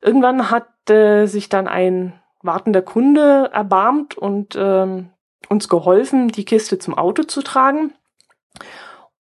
Irgendwann 0.01 0.51
hat 0.51 0.69
äh, 0.91 1.27
sich 1.27 1.49
dann 1.49 1.69
ein 1.69 2.13
wartender 2.43 2.83
Kunde 2.83 3.51
erbarmt 3.53 4.17
und 4.17 4.57
ähm, 4.57 5.11
uns 5.49 5.69
geholfen, 5.69 6.29
die 6.29 6.45
Kiste 6.45 6.79
zum 6.79 6.95
Auto 6.95 7.23
zu 7.23 7.43
tragen. 7.43 7.93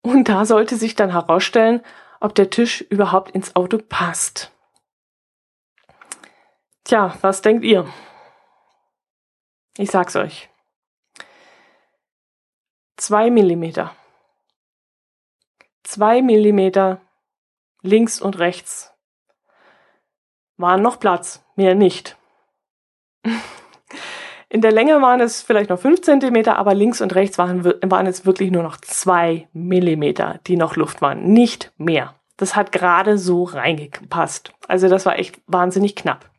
Und 0.02 0.28
da 0.28 0.44
sollte 0.44 0.76
sich 0.76 0.94
dann 0.94 1.12
herausstellen, 1.12 1.82
ob 2.20 2.34
der 2.34 2.50
Tisch 2.50 2.82
überhaupt 2.82 3.30
ins 3.30 3.56
Auto 3.56 3.78
passt. 3.78 4.52
Tja, 6.84 7.16
was 7.22 7.42
denkt 7.42 7.64
ihr? 7.64 7.86
Ich 9.78 9.90
sag's 9.90 10.14
euch. 10.16 10.50
Zwei 12.96 13.30
Millimeter. 13.30 13.94
Zwei 15.82 16.22
Millimeter 16.22 17.00
links 17.82 18.20
und 18.20 18.38
rechts. 18.38 18.92
Waren 20.56 20.82
noch 20.82 21.00
Platz, 21.00 21.44
mehr 21.56 21.74
nicht. 21.74 22.16
In 24.54 24.60
der 24.60 24.70
Länge 24.70 25.02
waren 25.02 25.20
es 25.20 25.42
vielleicht 25.42 25.68
noch 25.68 25.80
fünf 25.80 26.02
Zentimeter, 26.02 26.58
aber 26.58 26.74
links 26.74 27.00
und 27.00 27.16
rechts 27.16 27.38
waren, 27.38 27.64
waren 27.64 28.06
es 28.06 28.24
wirklich 28.24 28.52
nur 28.52 28.62
noch 28.62 28.76
zwei 28.76 29.48
Millimeter, 29.52 30.38
die 30.46 30.56
noch 30.56 30.76
Luft 30.76 31.02
waren. 31.02 31.24
Nicht 31.24 31.72
mehr. 31.76 32.14
Das 32.36 32.54
hat 32.54 32.70
gerade 32.70 33.18
so 33.18 33.42
reingepasst. 33.42 34.52
Also 34.68 34.88
das 34.88 35.06
war 35.06 35.18
echt 35.18 35.40
wahnsinnig 35.48 35.96
knapp. 35.96 36.30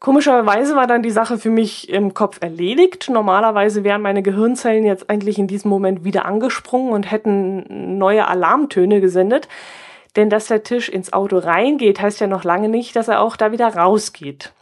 Komischerweise 0.00 0.74
war 0.74 0.86
dann 0.86 1.02
die 1.02 1.10
Sache 1.10 1.36
für 1.36 1.50
mich 1.50 1.90
im 1.90 2.14
Kopf 2.14 2.38
erledigt. 2.40 3.10
Normalerweise 3.10 3.84
wären 3.84 4.00
meine 4.00 4.22
Gehirnzellen 4.22 4.86
jetzt 4.86 5.10
eigentlich 5.10 5.38
in 5.38 5.48
diesem 5.48 5.68
Moment 5.68 6.02
wieder 6.02 6.24
angesprungen 6.24 6.94
und 6.94 7.10
hätten 7.10 7.98
neue 7.98 8.26
Alarmtöne 8.26 9.02
gesendet. 9.02 9.48
Denn 10.16 10.30
dass 10.30 10.46
der 10.46 10.62
Tisch 10.62 10.88
ins 10.88 11.12
Auto 11.12 11.36
reingeht, 11.36 12.00
heißt 12.00 12.20
ja 12.20 12.26
noch 12.26 12.42
lange 12.44 12.70
nicht, 12.70 12.96
dass 12.96 13.08
er 13.08 13.20
auch 13.20 13.36
da 13.36 13.52
wieder 13.52 13.76
rausgeht. 13.76 14.54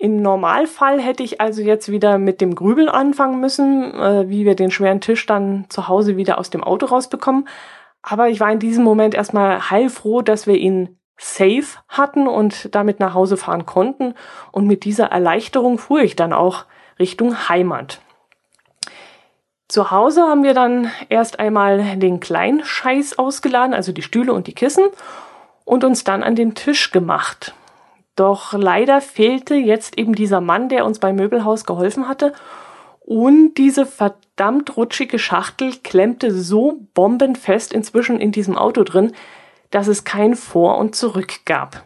Im 0.00 0.22
Normalfall 0.22 1.00
hätte 1.00 1.24
ich 1.24 1.40
also 1.40 1.60
jetzt 1.60 1.90
wieder 1.90 2.18
mit 2.18 2.40
dem 2.40 2.54
Grübeln 2.54 2.88
anfangen 2.88 3.40
müssen, 3.40 3.92
äh, 3.94 4.28
wie 4.28 4.44
wir 4.44 4.54
den 4.54 4.70
schweren 4.70 5.00
Tisch 5.00 5.26
dann 5.26 5.64
zu 5.70 5.88
Hause 5.88 6.16
wieder 6.16 6.38
aus 6.38 6.50
dem 6.50 6.62
Auto 6.62 6.86
rausbekommen. 6.86 7.48
Aber 8.00 8.28
ich 8.28 8.38
war 8.38 8.52
in 8.52 8.60
diesem 8.60 8.84
Moment 8.84 9.16
erstmal 9.16 9.70
heilfroh, 9.70 10.22
dass 10.22 10.46
wir 10.46 10.54
ihn 10.54 11.00
safe 11.16 11.80
hatten 11.88 12.28
und 12.28 12.72
damit 12.76 13.00
nach 13.00 13.14
Hause 13.14 13.36
fahren 13.36 13.66
konnten. 13.66 14.14
Und 14.52 14.68
mit 14.68 14.84
dieser 14.84 15.06
Erleichterung 15.06 15.78
fuhr 15.78 16.00
ich 16.00 16.14
dann 16.14 16.32
auch 16.32 16.66
Richtung 17.00 17.48
Heimat. 17.48 18.00
Zu 19.66 19.90
Hause 19.90 20.22
haben 20.22 20.44
wir 20.44 20.54
dann 20.54 20.92
erst 21.08 21.40
einmal 21.40 21.96
den 21.96 22.20
kleinen 22.20 22.64
Scheiß 22.64 23.18
ausgeladen, 23.18 23.74
also 23.74 23.90
die 23.90 24.02
Stühle 24.02 24.32
und 24.32 24.46
die 24.46 24.54
Kissen, 24.54 24.84
und 25.64 25.82
uns 25.82 26.04
dann 26.04 26.22
an 26.22 26.36
den 26.36 26.54
Tisch 26.54 26.92
gemacht. 26.92 27.52
Doch 28.18 28.52
leider 28.52 29.00
fehlte 29.00 29.54
jetzt 29.54 29.96
eben 29.96 30.12
dieser 30.12 30.40
Mann, 30.40 30.68
der 30.68 30.84
uns 30.84 30.98
beim 30.98 31.14
Möbelhaus 31.14 31.64
geholfen 31.64 32.08
hatte. 32.08 32.32
Und 32.98 33.54
diese 33.54 33.86
verdammt 33.86 34.76
rutschige 34.76 35.20
Schachtel 35.20 35.72
klemmte 35.84 36.32
so 36.32 36.80
bombenfest 36.94 37.72
inzwischen 37.72 38.18
in 38.18 38.32
diesem 38.32 38.58
Auto 38.58 38.82
drin, 38.82 39.12
dass 39.70 39.86
es 39.86 40.02
kein 40.02 40.34
Vor 40.34 40.78
und 40.78 40.96
Zurück 40.96 41.44
gab. 41.44 41.84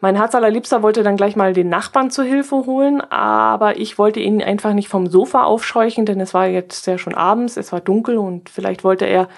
Mein 0.00 0.16
Herz 0.16 0.34
allerliebster 0.34 0.82
wollte 0.82 1.02
dann 1.02 1.18
gleich 1.18 1.36
mal 1.36 1.52
den 1.52 1.68
Nachbarn 1.68 2.10
zur 2.10 2.24
Hilfe 2.24 2.64
holen, 2.64 3.02
aber 3.02 3.76
ich 3.76 3.98
wollte 3.98 4.20
ihn 4.20 4.42
einfach 4.42 4.72
nicht 4.72 4.88
vom 4.88 5.06
Sofa 5.06 5.42
aufscheuchen, 5.42 6.06
denn 6.06 6.18
es 6.18 6.32
war 6.32 6.46
jetzt 6.46 6.86
ja 6.86 6.96
schon 6.96 7.14
abends, 7.14 7.58
es 7.58 7.72
war 7.72 7.80
dunkel 7.80 8.16
und 8.16 8.48
vielleicht 8.48 8.84
wollte 8.84 9.04
er 9.04 9.28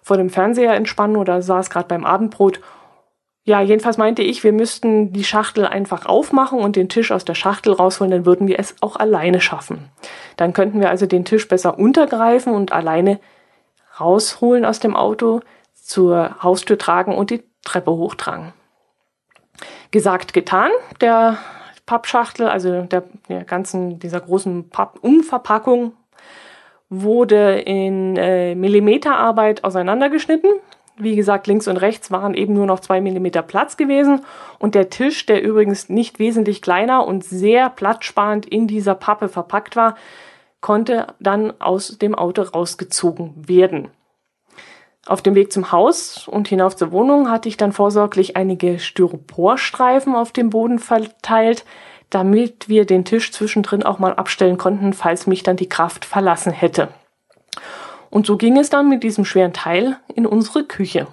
vor 0.00 0.16
dem 0.16 0.30
Fernseher 0.30 0.74
entspannen 0.74 1.16
oder 1.16 1.42
saß 1.42 1.70
gerade 1.70 1.88
beim 1.88 2.04
Abendbrot. 2.04 2.60
Ja, 3.46 3.60
jedenfalls 3.60 3.96
meinte 3.96 4.22
ich, 4.22 4.42
wir 4.42 4.52
müssten 4.52 5.12
die 5.12 5.22
Schachtel 5.22 5.66
einfach 5.66 6.04
aufmachen 6.04 6.58
und 6.58 6.74
den 6.74 6.88
Tisch 6.88 7.12
aus 7.12 7.24
der 7.24 7.36
Schachtel 7.36 7.72
rausholen, 7.72 8.10
dann 8.10 8.26
würden 8.26 8.48
wir 8.48 8.58
es 8.58 8.74
auch 8.80 8.96
alleine 8.96 9.40
schaffen. 9.40 9.88
Dann 10.36 10.52
könnten 10.52 10.80
wir 10.80 10.90
also 10.90 11.06
den 11.06 11.24
Tisch 11.24 11.46
besser 11.46 11.78
untergreifen 11.78 12.52
und 12.52 12.72
alleine 12.72 13.20
rausholen 14.00 14.64
aus 14.64 14.80
dem 14.80 14.96
Auto, 14.96 15.42
zur 15.74 16.42
Haustür 16.42 16.76
tragen 16.76 17.14
und 17.14 17.30
die 17.30 17.44
Treppe 17.62 17.92
hochtragen. 17.92 18.52
Gesagt, 19.92 20.32
getan. 20.32 20.72
Der 21.00 21.38
Pappschachtel, 21.86 22.48
also 22.48 22.82
der, 22.82 23.04
der 23.28 23.44
ganzen, 23.44 24.00
dieser 24.00 24.22
großen 24.22 24.70
Pappumverpackung, 24.70 25.92
wurde 26.88 27.60
in 27.60 28.16
äh, 28.16 28.56
Millimeterarbeit 28.56 29.62
auseinandergeschnitten. 29.62 30.50
Wie 30.98 31.16
gesagt, 31.16 31.46
links 31.46 31.68
und 31.68 31.76
rechts 31.76 32.10
waren 32.10 32.34
eben 32.34 32.54
nur 32.54 32.66
noch 32.66 32.80
zwei 32.80 33.00
Millimeter 33.00 33.42
Platz 33.42 33.76
gewesen. 33.76 34.22
Und 34.58 34.74
der 34.74 34.88
Tisch, 34.88 35.26
der 35.26 35.42
übrigens 35.42 35.88
nicht 35.88 36.18
wesentlich 36.18 36.62
kleiner 36.62 37.06
und 37.06 37.22
sehr 37.22 37.68
platzsparend 37.68 38.46
in 38.46 38.66
dieser 38.66 38.94
Pappe 38.94 39.28
verpackt 39.28 39.76
war, 39.76 39.96
konnte 40.60 41.08
dann 41.20 41.52
aus 41.60 41.98
dem 41.98 42.14
Auto 42.14 42.42
rausgezogen 42.42 43.48
werden. 43.48 43.88
Auf 45.06 45.22
dem 45.22 45.36
Weg 45.36 45.52
zum 45.52 45.70
Haus 45.70 46.26
und 46.26 46.48
hinauf 46.48 46.74
zur 46.74 46.90
Wohnung 46.90 47.30
hatte 47.30 47.48
ich 47.48 47.56
dann 47.56 47.72
vorsorglich 47.72 48.36
einige 48.36 48.80
Styroporstreifen 48.80 50.16
auf 50.16 50.32
dem 50.32 50.50
Boden 50.50 50.80
verteilt, 50.80 51.64
damit 52.10 52.68
wir 52.68 52.86
den 52.86 53.04
Tisch 53.04 53.30
zwischendrin 53.30 53.84
auch 53.84 54.00
mal 54.00 54.14
abstellen 54.14 54.58
konnten, 54.58 54.92
falls 54.92 55.26
mich 55.28 55.44
dann 55.44 55.56
die 55.56 55.68
Kraft 55.68 56.04
verlassen 56.04 56.52
hätte. 56.52 56.88
Und 58.16 58.24
so 58.24 58.38
ging 58.38 58.56
es 58.56 58.70
dann 58.70 58.88
mit 58.88 59.02
diesem 59.02 59.26
schweren 59.26 59.52
Teil 59.52 59.98
in 60.14 60.24
unsere 60.24 60.64
Küche. 60.64 61.06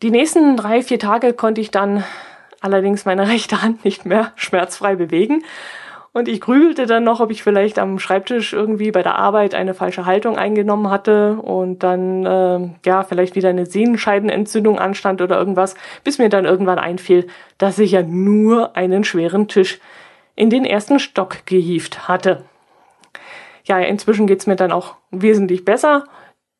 Die 0.00 0.10
nächsten 0.10 0.56
drei, 0.56 0.82
vier 0.82 0.98
Tage 0.98 1.34
konnte 1.34 1.60
ich 1.60 1.70
dann 1.70 2.04
allerdings 2.62 3.04
meine 3.04 3.28
rechte 3.28 3.60
Hand 3.60 3.84
nicht 3.84 4.06
mehr 4.06 4.32
schmerzfrei 4.36 4.96
bewegen 4.96 5.44
und 6.14 6.26
ich 6.26 6.40
grübelte 6.40 6.86
dann 6.86 7.04
noch, 7.04 7.20
ob 7.20 7.30
ich 7.30 7.42
vielleicht 7.42 7.78
am 7.78 7.98
Schreibtisch 7.98 8.54
irgendwie 8.54 8.92
bei 8.92 9.02
der 9.02 9.16
Arbeit 9.16 9.54
eine 9.54 9.74
falsche 9.74 10.06
Haltung 10.06 10.38
eingenommen 10.38 10.88
hatte 10.88 11.34
und 11.34 11.82
dann 11.82 12.24
äh, 12.24 12.70
ja 12.86 13.02
vielleicht 13.02 13.36
wieder 13.36 13.50
eine 13.50 13.66
Sehnenscheidenentzündung 13.66 14.78
anstand 14.78 15.20
oder 15.20 15.36
irgendwas, 15.36 15.74
bis 16.02 16.16
mir 16.16 16.30
dann 16.30 16.46
irgendwann 16.46 16.78
einfiel, 16.78 17.26
dass 17.58 17.78
ich 17.78 17.90
ja 17.90 18.02
nur 18.02 18.74
einen 18.74 19.04
schweren 19.04 19.48
Tisch 19.48 19.80
in 20.34 20.48
den 20.48 20.64
ersten 20.64 20.98
Stock 20.98 21.44
gehieft 21.44 22.08
hatte. 22.08 22.46
Ja, 23.64 23.78
inzwischen 23.78 24.26
geht's 24.26 24.46
mir 24.46 24.56
dann 24.56 24.72
auch 24.72 24.96
wesentlich 25.10 25.64
besser. 25.64 26.04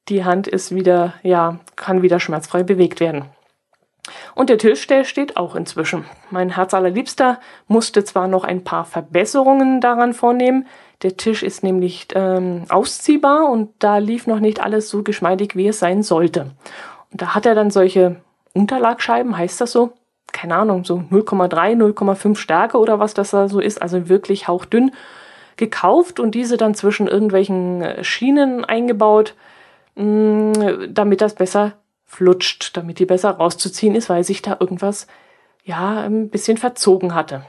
Die 0.09 0.25
Hand 0.25 0.47
ist 0.47 0.75
wieder, 0.75 1.15
ja, 1.23 1.61
kann 1.77 2.03
wieder 2.03 2.19
schmerzfrei 2.19 2.63
bewegt 2.63 3.01
werden. 3.01 3.27
Und 4.35 4.51
der 4.51 4.59
Tisch, 4.59 4.87
der 4.87 5.05
steht 5.05 5.37
auch 5.37 5.55
inzwischen. 5.55 6.05
Mein 6.31 6.51
Herz 6.51 6.75
allerliebster 6.75 7.41
musste 7.69 8.05
zwar 8.05 8.29
noch 8.29 8.45
ein 8.45 8.65
paar 8.65 8.85
Verbesserungen 8.85 9.81
daran 9.81 10.13
vornehmen. 10.13 10.67
Der 11.03 11.17
Tisch 11.17 11.43
ist 11.43 11.63
nämlich 11.63 12.09
ähm, 12.15 12.65
ausziehbar 12.69 13.49
und 13.49 13.71
da 13.79 13.99
lief 13.99 14.27
noch 14.27 14.41
nicht 14.41 14.61
alles 14.61 14.91
so 14.91 15.03
geschmeidig, 15.03 15.57
wie 15.57 15.69
es 15.69 15.79
sein 15.79 16.03
sollte. 16.03 16.53
Und 17.13 17.23
da 17.23 17.35
hat 17.35 17.47
er 17.47 17.55
dann 17.55 17.71
solche 17.71 18.17
Unterlagscheiben, 18.53 19.37
heißt 19.37 19.61
das 19.61 19.73
so? 19.73 19.93
Keine 20.33 20.57
Ahnung, 20.57 20.85
so 20.85 20.97
0,3, 20.97 21.77
0,5 21.77 22.37
Stärke 22.37 22.79
oder 22.79 22.99
was 22.99 23.15
das 23.15 23.31
da 23.31 23.49
so 23.49 23.61
ist, 23.61 23.81
also 23.81 24.09
wirklich 24.09 24.49
hauchdünn 24.49 24.91
gekauft 25.57 26.21
und 26.21 26.35
diese 26.35 26.57
dann 26.57 26.75
zwischen 26.75 27.07
irgendwelchen 27.07 27.83
äh, 27.83 28.05
Schienen 28.05 28.65
eingebaut, 28.65 29.35
mm, 29.95 30.53
damit 30.89 31.21
das 31.21 31.35
besser 31.35 31.75
flutscht, 32.05 32.77
damit 32.77 32.99
die 32.99 33.07
besser 33.07 33.31
rauszuziehen 33.31 33.95
ist, 33.95 34.09
weil 34.09 34.25
sich 34.25 34.43
da 34.43 34.57
irgendwas 34.61 35.07
ja 35.65 36.03
ein 36.03 36.31
bisschen 36.31 36.57
verzogen 36.57 37.15
hatte. 37.15 37.45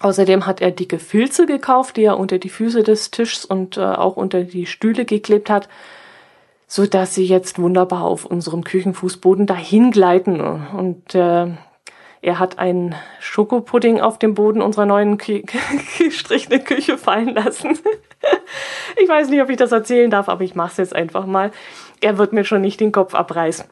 Außerdem 0.00 0.46
hat 0.46 0.60
er 0.60 0.70
dicke 0.70 0.98
Filze 0.98 1.46
gekauft, 1.46 1.96
die 1.96 2.04
er 2.04 2.18
unter 2.18 2.38
die 2.38 2.50
Füße 2.50 2.84
des 2.84 3.10
Tischs 3.10 3.44
und 3.44 3.76
äh, 3.76 3.80
auch 3.80 4.16
unter 4.16 4.44
die 4.44 4.66
Stühle 4.66 5.04
geklebt 5.04 5.50
hat, 5.50 5.68
so 6.68 6.86
dass 6.86 7.14
sie 7.14 7.24
jetzt 7.24 7.58
wunderbar 7.58 8.04
auf 8.04 8.24
unserem 8.24 8.62
Küchenfußboden 8.62 9.46
dahin 9.46 9.90
gleiten. 9.90 10.40
Und 10.40 11.14
äh, 11.16 11.48
er 12.20 12.38
hat 12.38 12.58
einen 12.58 12.94
Schokopudding 13.20 14.00
auf 14.00 14.18
dem 14.18 14.34
Boden 14.34 14.62
unserer 14.62 14.86
neuen 14.86 15.18
gestrichenen 15.98 16.64
Küche 16.64 16.98
fallen 16.98 17.34
lassen. 17.34 17.78
ich 18.96 19.08
weiß 19.08 19.28
nicht, 19.28 19.42
ob 19.42 19.50
ich 19.50 19.56
das 19.56 19.72
erzählen 19.72 20.10
darf, 20.10 20.28
aber 20.28 20.42
ich 20.42 20.54
mache 20.54 20.72
es 20.72 20.76
jetzt 20.78 20.94
einfach 20.94 21.26
mal 21.26 21.52
er 22.00 22.18
wird 22.18 22.32
mir 22.32 22.44
schon 22.44 22.60
nicht 22.60 22.80
den 22.80 22.92
Kopf 22.92 23.14
abreißen. 23.14 23.66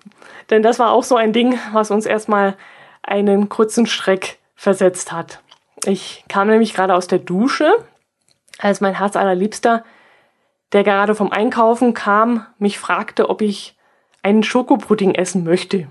Denn 0.51 0.63
das 0.63 0.79
war 0.79 0.93
auch 0.93 1.05
so 1.05 1.17
ein 1.17 1.33
Ding, 1.33 1.59
was 1.73 1.91
uns 1.91 2.07
erstmal 2.07 2.57
einen 3.03 3.49
kurzen 3.49 3.87
Schreck 3.87 4.39
versetzt 4.55 5.13
hat. 5.13 5.41
Ich 5.85 6.25
kam 6.29 6.49
nämlich 6.49 6.75
gerade 6.75 6.95
aus 6.95 7.07
der 7.07 7.19
Dusche, 7.19 7.73
als 8.59 8.81
mein 8.81 8.99
Herz 8.99 9.17
allerliebster, 9.17 9.85
der 10.73 10.83
gerade 10.83 11.15
vom 11.15 11.31
Einkaufen 11.31 11.95
kam, 11.95 12.47
mich 12.59 12.79
fragte, 12.79 13.29
ob 13.29 13.43
ich 13.43 13.77
einen 14.23 14.43
Schokopudding 14.43 15.15
essen 15.15 15.45
möchte. 15.45 15.87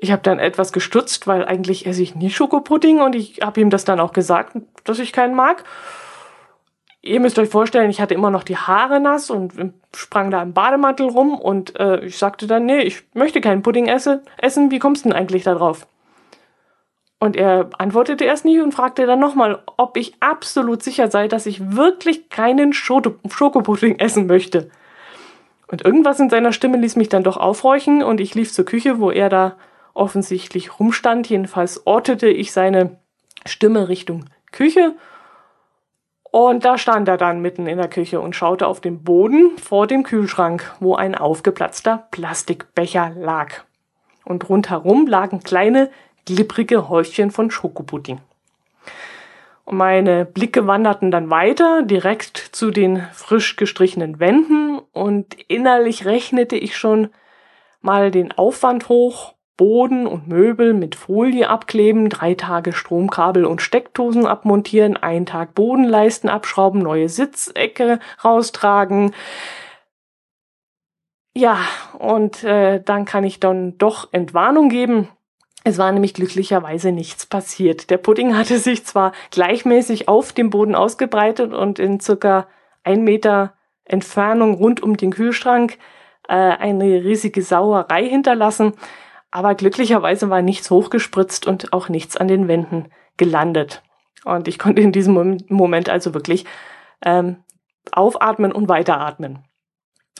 Ich 0.00 0.12
habe 0.12 0.22
dann 0.22 0.38
etwas 0.38 0.72
gestutzt, 0.72 1.26
weil 1.26 1.44
eigentlich 1.44 1.86
esse 1.86 2.02
ich 2.02 2.14
nie 2.14 2.30
Schokopudding 2.30 3.00
und 3.00 3.14
ich 3.14 3.40
habe 3.42 3.60
ihm 3.60 3.70
das 3.70 3.84
dann 3.84 4.00
auch 4.00 4.12
gesagt, 4.12 4.56
dass 4.84 4.98
ich 4.98 5.12
keinen 5.12 5.34
mag 5.34 5.64
ihr 7.02 7.20
müsst 7.20 7.38
euch 7.38 7.48
vorstellen, 7.48 7.90
ich 7.90 8.00
hatte 8.00 8.14
immer 8.14 8.30
noch 8.30 8.42
die 8.42 8.56
Haare 8.56 9.00
nass 9.00 9.30
und 9.30 9.52
sprang 9.94 10.30
da 10.30 10.42
im 10.42 10.52
Bademantel 10.52 11.08
rum 11.08 11.38
und 11.38 11.78
äh, 11.78 12.04
ich 12.04 12.18
sagte 12.18 12.46
dann, 12.46 12.66
nee, 12.66 12.80
ich 12.80 13.02
möchte 13.14 13.40
keinen 13.40 13.62
Pudding 13.62 13.86
esse, 13.86 14.22
essen, 14.36 14.70
wie 14.70 14.78
kommst 14.78 15.04
du 15.04 15.10
denn 15.10 15.18
eigentlich 15.18 15.44
da 15.44 15.54
drauf? 15.54 15.86
Und 17.20 17.34
er 17.34 17.70
antwortete 17.78 18.24
erst 18.24 18.44
nicht 18.44 18.60
und 18.60 18.72
fragte 18.72 19.06
dann 19.06 19.18
nochmal, 19.18 19.62
ob 19.76 19.96
ich 19.96 20.14
absolut 20.20 20.84
sicher 20.84 21.10
sei, 21.10 21.26
dass 21.26 21.46
ich 21.46 21.74
wirklich 21.74 22.28
keinen 22.28 22.72
Schokopudding 22.72 23.98
essen 23.98 24.26
möchte. 24.26 24.70
Und 25.66 25.84
irgendwas 25.84 26.20
in 26.20 26.30
seiner 26.30 26.52
Stimme 26.52 26.78
ließ 26.78 26.94
mich 26.94 27.08
dann 27.08 27.24
doch 27.24 27.36
aufhorchen 27.36 28.04
und 28.04 28.20
ich 28.20 28.34
lief 28.34 28.52
zur 28.52 28.64
Küche, 28.64 29.00
wo 29.00 29.10
er 29.10 29.28
da 29.28 29.56
offensichtlich 29.98 30.78
rumstand. 30.78 31.28
Jedenfalls 31.28 31.86
ortete 31.86 32.28
ich 32.28 32.52
seine 32.52 32.98
Stimme 33.44 33.88
Richtung 33.88 34.24
Küche 34.52 34.94
und 36.30 36.64
da 36.64 36.76
stand 36.76 37.08
er 37.08 37.16
dann 37.16 37.40
mitten 37.40 37.66
in 37.66 37.78
der 37.78 37.88
Küche 37.88 38.20
und 38.20 38.36
schaute 38.36 38.66
auf 38.66 38.80
den 38.80 39.02
Boden 39.02 39.56
vor 39.56 39.86
dem 39.86 40.02
Kühlschrank, 40.02 40.74
wo 40.78 40.94
ein 40.94 41.14
aufgeplatzter 41.14 42.06
Plastikbecher 42.10 43.12
lag. 43.16 43.64
Und 44.24 44.48
rundherum 44.48 45.06
lagen 45.06 45.40
kleine, 45.40 45.90
glibbrige 46.26 46.90
Häufchen 46.90 47.30
von 47.30 47.50
Schokopudding. 47.50 48.20
Und 49.64 49.76
meine 49.78 50.26
Blicke 50.26 50.66
wanderten 50.66 51.10
dann 51.10 51.30
weiter, 51.30 51.82
direkt 51.82 52.36
zu 52.36 52.70
den 52.70 53.02
frisch 53.12 53.56
gestrichenen 53.56 54.20
Wänden, 54.20 54.80
und 54.92 55.34
innerlich 55.48 56.04
rechnete 56.04 56.56
ich 56.56 56.76
schon 56.76 57.08
mal 57.80 58.10
den 58.10 58.32
Aufwand 58.32 58.88
hoch, 58.88 59.34
Boden 59.58 60.06
und 60.06 60.28
Möbel 60.28 60.72
mit 60.72 60.94
Folie 60.94 61.50
abkleben, 61.50 62.08
drei 62.08 62.34
Tage 62.34 62.72
Stromkabel 62.72 63.44
und 63.44 63.60
Steckdosen 63.60 64.24
abmontieren, 64.24 64.96
einen 64.96 65.26
Tag 65.26 65.54
Bodenleisten 65.54 66.30
abschrauben, 66.30 66.80
neue 66.80 67.10
Sitzecke 67.10 67.98
raustragen. 68.24 69.12
Ja, 71.36 71.58
und 71.98 72.44
äh, 72.44 72.80
dann 72.82 73.04
kann 73.04 73.24
ich 73.24 73.40
dann 73.40 73.76
doch 73.78 74.08
Entwarnung 74.12 74.68
geben. 74.70 75.08
Es 75.64 75.76
war 75.76 75.90
nämlich 75.90 76.14
glücklicherweise 76.14 76.92
nichts 76.92 77.26
passiert. 77.26 77.90
Der 77.90 77.98
Pudding 77.98 78.36
hatte 78.36 78.58
sich 78.58 78.86
zwar 78.86 79.12
gleichmäßig 79.32 80.08
auf 80.08 80.32
dem 80.32 80.50
Boden 80.50 80.76
ausgebreitet 80.76 81.52
und 81.52 81.80
in 81.80 82.00
circa 82.00 82.46
ein 82.84 83.02
Meter 83.02 83.54
Entfernung 83.84 84.54
rund 84.54 84.82
um 84.82 84.96
den 84.96 85.10
Kühlschrank 85.10 85.78
äh, 86.28 86.34
eine 86.34 86.84
riesige 86.84 87.42
Sauerei 87.42 88.08
hinterlassen, 88.08 88.74
aber 89.30 89.54
glücklicherweise 89.54 90.30
war 90.30 90.42
nichts 90.42 90.70
hochgespritzt 90.70 91.46
und 91.46 91.72
auch 91.72 91.88
nichts 91.88 92.16
an 92.16 92.28
den 92.28 92.48
Wänden 92.48 92.86
gelandet. 93.16 93.82
Und 94.24 94.48
ich 94.48 94.58
konnte 94.58 94.82
in 94.82 94.92
diesem 94.92 95.38
Moment 95.48 95.88
also 95.88 96.14
wirklich 96.14 96.44
ähm, 97.04 97.36
aufatmen 97.92 98.52
und 98.52 98.68
weiteratmen. 98.68 99.44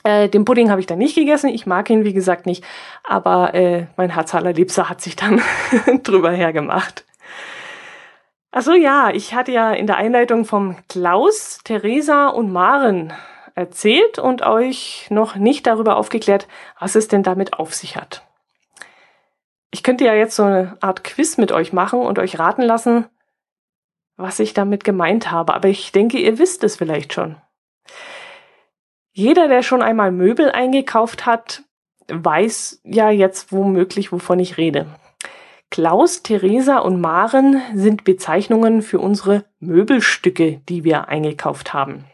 Äh, 0.05 0.29
den 0.29 0.45
Pudding 0.45 0.71
habe 0.71 0.81
ich 0.81 0.87
dann 0.87 0.99
nicht 0.99 1.15
gegessen. 1.15 1.49
Ich 1.49 1.67
mag 1.67 1.91
ihn, 1.91 2.05
wie 2.05 2.13
gesagt, 2.13 2.47
nicht. 2.47 2.65
Aber 3.05 3.55
äh, 3.55 3.87
mein 3.97 4.11
Herz 4.11 4.35
allerliebster 4.35 4.89
hat 4.89 5.01
sich 5.01 5.17
dann 5.17 5.41
drüber 6.03 6.31
hergemacht. 6.31 7.05
Also 8.51 8.73
ja, 8.73 9.11
ich 9.11 9.35
hatte 9.35 9.53
ja 9.53 9.73
in 9.73 9.87
der 9.87 9.97
Einleitung 9.97 10.45
vom 10.45 10.77
Klaus, 10.89 11.61
Theresa 11.65 12.29
und 12.29 12.51
Maren 12.51 13.13
erzählt 13.55 14.19
und 14.19 14.43
euch 14.43 15.07
noch 15.11 15.37
nicht 15.37 15.67
darüber 15.67 15.97
aufgeklärt, 15.97 16.47
was 16.79 16.95
es 16.95 17.09
denn 17.09 17.23
damit 17.23 17.55
auf 17.55 17.75
sich 17.75 17.97
hat. 17.97 18.28
Ich 19.71 19.83
könnte 19.83 20.05
ja 20.05 20.15
jetzt 20.15 20.37
so 20.37 20.45
eine 20.45 20.77
Art 20.81 21.05
Quiz 21.05 21.37
mit 21.37 21.53
euch 21.53 21.73
machen 21.73 22.01
und 22.01 22.19
euch 22.19 22.39
raten 22.39 22.63
lassen, 22.63 23.07
was 24.17 24.39
ich 24.41 24.55
damit 24.55 24.83
gemeint 24.83 25.31
habe, 25.31 25.55
aber 25.55 25.69
ich 25.69 25.93
denke, 25.93 26.19
ihr 26.19 26.39
wisst 26.39 26.65
es 26.65 26.77
vielleicht 26.77 27.13
schon. 27.13 27.37
Jeder, 29.13 29.49
der 29.49 29.63
schon 29.63 29.83
einmal 29.83 30.13
Möbel 30.13 30.51
eingekauft 30.51 31.27
hat, 31.27 31.65
weiß 32.09 32.81
ja 32.85 33.11
jetzt 33.11 33.53
womöglich, 33.53 34.13
wovon 34.13 34.39
ich 34.39 34.57
rede. 34.57 34.87
Klaus, 35.71 36.23
Theresa 36.23 36.79
und 36.79 37.01
Maren 37.01 37.61
sind 37.75 38.05
Bezeichnungen 38.05 38.81
für 38.81 39.01
unsere 39.01 39.45
Möbelstücke, 39.61 40.63
die 40.69 40.83
wir 40.83 41.09
eingekauft 41.09 41.75
haben. 41.75 42.05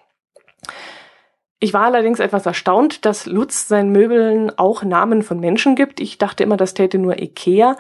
Ich 1.65 1.73
war 1.73 1.85
allerdings 1.85 2.21
etwas 2.21 2.45
erstaunt, 2.45 3.07
dass 3.07 3.25
Lutz 3.25 3.69
seinen 3.69 3.91
Möbeln 3.91 4.53
auch 4.59 4.83
Namen 4.83 5.23
von 5.23 5.41
Menschen 5.41 5.77
gibt. 5.77 5.99
Ich 5.99 6.19
dachte 6.19 6.43
immer, 6.43 6.59
das 6.59 6.75
täte 6.75 6.99
nur 6.99 7.19
Ikea, 7.19 7.79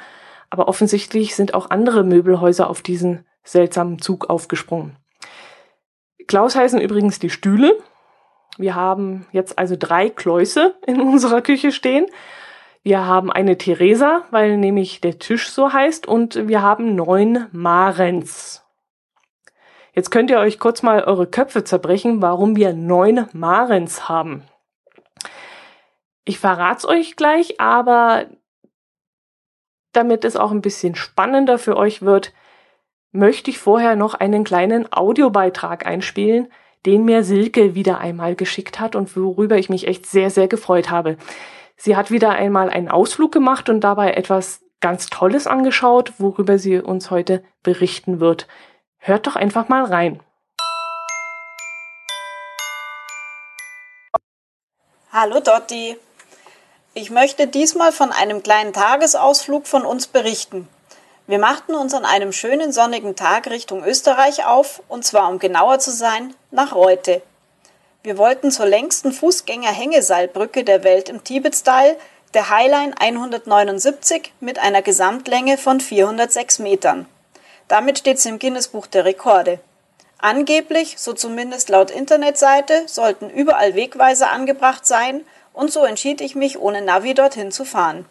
aber 0.49 0.69
offensichtlich 0.69 1.37
sind 1.37 1.53
auch 1.53 1.69
andere 1.69 2.03
Möbelhäuser 2.03 2.71
auf 2.71 2.81
diesen 2.81 3.27
seltsamen 3.43 3.99
Zug 3.99 4.31
aufgesprungen. 4.31 4.97
Klaus 6.27 6.57
heißen 6.57 6.81
übrigens 6.81 7.19
die 7.19 7.29
Stühle. 7.29 7.79
Wir 8.57 8.75
haben 8.75 9.27
jetzt 9.33 9.59
also 9.59 9.77
drei 9.79 10.09
Kläuse 10.09 10.77
in 10.87 10.99
unserer 11.03 11.43
Küche 11.43 11.71
stehen. 11.71 12.07
Wir 12.83 13.05
haben 13.05 13.31
eine 13.31 13.59
Theresa, 13.59 14.23
weil 14.31 14.57
nämlich 14.57 15.03
der 15.03 15.19
Tisch 15.19 15.51
so 15.51 15.75
heißt, 15.75 16.09
und 16.09 16.49
wir 16.49 16.63
haben 16.63 16.95
neun 16.95 17.49
Marens. 17.53 18.64
Jetzt 19.95 20.11
könnt 20.11 20.31
ihr 20.31 20.39
euch 20.39 20.59
kurz 20.59 20.83
mal 20.83 21.05
eure 21.05 21.27
Köpfe 21.27 21.63
zerbrechen, 21.63 22.21
warum 22.21 22.57
wir 22.57 22.73
neun 22.73 23.29
Marens 23.33 24.09
haben. 24.09 24.43
Ich 26.25 26.39
verrat's 26.39 26.85
euch 26.85 27.17
gleich, 27.17 27.61
aber 27.61 28.27
damit 29.93 30.25
es 30.25 30.37
auch 30.37 30.51
ein 30.51 30.63
bisschen 30.63 30.97
spannender 30.97 31.59
für 31.59 31.77
euch 31.77 32.03
wird, 32.03 32.33
möchte 33.13 33.51
ich 33.51 33.59
vorher 33.59 33.95
noch 33.95 34.15
einen 34.15 34.43
kleinen 34.43 34.93
Audiobeitrag 34.93 35.87
einspielen, 35.87 36.49
den 36.85 37.05
mir 37.05 37.23
Silke 37.23 37.77
wieder 37.77 37.99
einmal 37.99 38.35
geschickt 38.35 38.81
hat 38.81 38.97
und 38.97 39.17
worüber 39.17 39.57
ich 39.57 39.71
mich 39.71 39.87
echt 39.87 40.07
sehr, 40.07 40.31
sehr 40.31 40.49
gefreut 40.49 40.91
habe. 40.91 41.17
Sie 41.77 41.97
hat 41.97 42.11
wieder 42.11 42.31
einmal 42.31 42.69
einen 42.69 42.89
Ausflug 42.89 43.31
gemacht 43.31 43.69
und 43.69 43.81
dabei 43.83 44.13
etwas 44.13 44.65
ganz 44.81 45.07
Tolles 45.07 45.47
angeschaut, 45.47 46.15
worüber 46.19 46.59
sie 46.59 46.79
uns 46.81 47.11
heute 47.11 47.45
berichten 47.63 48.19
wird. 48.19 48.49
Hört 49.07 49.27
doch 49.27 49.37
einfach 49.37 49.69
mal 49.69 49.85
rein. 49.85 50.19
Hallo 55.13 55.41
Dotti. 55.41 55.99
Ich 56.95 57.11
möchte 57.11 57.47
diesmal 57.47 57.93
von 57.93 58.13
einem 58.13 58.43
kleinen 58.43 58.73
Tagesausflug 58.73 59.67
von 59.67 59.85
uns 59.85 60.07
berichten. 60.07 60.69
Wir 61.27 61.39
machten 61.39 61.75
uns 61.75 61.93
an 61.93 62.07
einem 62.07 62.33
schönen 62.33 62.73
sonnigen 62.73 63.15
Tag 63.15 63.51
Richtung 63.51 63.85
Österreich 63.85 64.47
auf, 64.47 64.83
und 64.89 65.05
zwar 65.05 65.29
um 65.29 65.39
genauer 65.39 65.81
zu 65.81 65.91
sein, 65.91 66.35
nach 66.51 66.75
Reute. 66.75 67.21
Wir 68.03 68.17
wollten 68.17 68.51
zur 68.51 68.65
längsten 68.65 69.13
Fußgänger-Hängeseilbrücke 69.13 70.65
der 70.65 70.83
Welt 70.83 71.11
im 71.11 71.23
Tibet-Style, 71.23 71.99
der 72.33 72.49
Highline 72.49 72.95
179 72.99 74.33
mit 74.41 74.59
einer 74.59 74.81
Gesamtlänge 74.81 75.59
von 75.59 75.81
406 75.81 76.59
Metern. 76.61 77.07
Damit 77.69 77.99
steht 77.99 78.19
sie 78.19 78.29
im 78.29 78.39
Guinness-Buch 78.39 78.87
der 78.87 79.05
Rekorde. 79.05 79.61
Angeblich, 80.19 80.97
so 80.99 81.13
zumindest 81.13 81.69
laut 81.69 81.91
Internetseite, 81.91 82.85
sollten 82.87 83.31
überall 83.31 83.75
Wegweiser 83.75 84.31
angebracht 84.31 84.87
sein, 84.87 85.25
und 85.53 85.71
so 85.73 85.85
entschied 85.85 86.21
ich 86.21 86.35
mich, 86.35 86.59
ohne 86.59 86.83
Navi 86.83 87.15
dorthin 87.15 87.53
zu 87.53 87.65
fahren. 87.65 88.07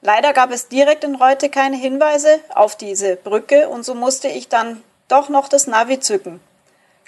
Leider 0.00 0.32
gab 0.32 0.50
es 0.50 0.68
direkt 0.68 1.04
in 1.04 1.14
Reute 1.14 1.48
keine 1.48 1.76
Hinweise 1.76 2.40
auf 2.54 2.76
diese 2.76 3.16
Brücke 3.16 3.68
und 3.68 3.84
so 3.84 3.94
musste 3.94 4.28
ich 4.28 4.48
dann 4.48 4.82
doch 5.08 5.28
noch 5.28 5.48
das 5.48 5.66
Navi 5.66 6.00
zücken. 6.00 6.40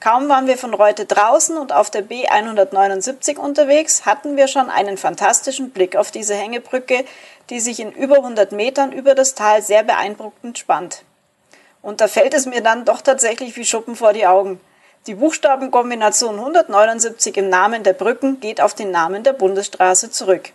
Kaum 0.00 0.28
waren 0.28 0.46
wir 0.46 0.58
von 0.58 0.74
Reute 0.74 1.06
draußen 1.06 1.56
und 1.56 1.72
auf 1.72 1.90
der 1.90 2.04
B179 2.04 3.36
unterwegs, 3.38 4.06
hatten 4.06 4.36
wir 4.36 4.48
schon 4.48 4.70
einen 4.70 4.96
fantastischen 4.96 5.70
Blick 5.70 5.96
auf 5.96 6.10
diese 6.10 6.34
Hängebrücke, 6.34 7.04
die 7.50 7.60
sich 7.60 7.80
in 7.80 7.90
über 7.90 8.16
100 8.16 8.52
Metern 8.52 8.92
über 8.92 9.14
das 9.14 9.34
Tal 9.34 9.62
sehr 9.62 9.82
beeindruckend 9.82 10.58
spannt. 10.58 11.04
Und 11.84 12.00
da 12.00 12.08
fällt 12.08 12.32
es 12.32 12.46
mir 12.46 12.62
dann 12.62 12.86
doch 12.86 13.02
tatsächlich 13.02 13.56
wie 13.56 13.64
Schuppen 13.66 13.94
vor 13.94 14.14
die 14.14 14.26
Augen. 14.26 14.58
Die 15.06 15.14
Buchstabenkombination 15.14 16.38
179 16.38 17.36
im 17.36 17.50
Namen 17.50 17.82
der 17.82 17.92
Brücken 17.92 18.40
geht 18.40 18.62
auf 18.62 18.72
den 18.72 18.90
Namen 18.90 19.22
der 19.22 19.34
Bundesstraße 19.34 20.10
zurück. 20.10 20.48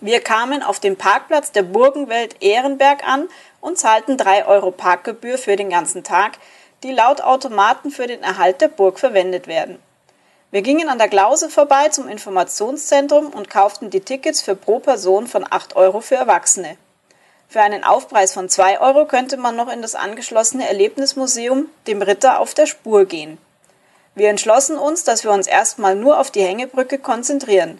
Wir 0.00 0.20
kamen 0.20 0.62
auf 0.62 0.78
dem 0.78 0.96
Parkplatz 0.96 1.50
der 1.50 1.64
Burgenwelt 1.64 2.36
Ehrenberg 2.40 3.04
an 3.04 3.28
und 3.60 3.80
zahlten 3.80 4.16
drei 4.16 4.46
Euro 4.46 4.70
Parkgebühr 4.70 5.38
für 5.38 5.56
den 5.56 5.70
ganzen 5.70 6.04
Tag, 6.04 6.38
die 6.84 6.92
laut 6.92 7.20
Automaten 7.20 7.90
für 7.90 8.06
den 8.06 8.22
Erhalt 8.22 8.60
der 8.60 8.68
Burg 8.68 9.00
verwendet 9.00 9.48
werden. 9.48 9.82
Wir 10.52 10.62
gingen 10.62 10.88
an 10.88 10.98
der 10.98 11.08
Klause 11.08 11.50
vorbei 11.50 11.88
zum 11.88 12.06
Informationszentrum 12.06 13.26
und 13.26 13.50
kauften 13.50 13.90
die 13.90 14.00
Tickets 14.00 14.40
für 14.40 14.54
pro 14.54 14.78
Person 14.78 15.26
von 15.26 15.44
8 15.50 15.74
Euro 15.74 16.00
für 16.00 16.14
Erwachsene. 16.14 16.76
Für 17.52 17.60
einen 17.60 17.84
Aufpreis 17.84 18.32
von 18.32 18.48
2 18.48 18.80
Euro 18.80 19.04
könnte 19.04 19.36
man 19.36 19.56
noch 19.56 19.70
in 19.70 19.82
das 19.82 19.94
angeschlossene 19.94 20.66
Erlebnismuseum, 20.66 21.68
dem 21.86 22.00
Ritter 22.00 22.40
auf 22.40 22.54
der 22.54 22.64
Spur, 22.64 23.04
gehen. 23.04 23.36
Wir 24.14 24.30
entschlossen 24.30 24.78
uns, 24.78 25.04
dass 25.04 25.22
wir 25.22 25.32
uns 25.32 25.46
erstmal 25.46 25.94
nur 25.94 26.18
auf 26.18 26.30
die 26.30 26.40
Hängebrücke 26.40 26.96
konzentrieren. 26.96 27.78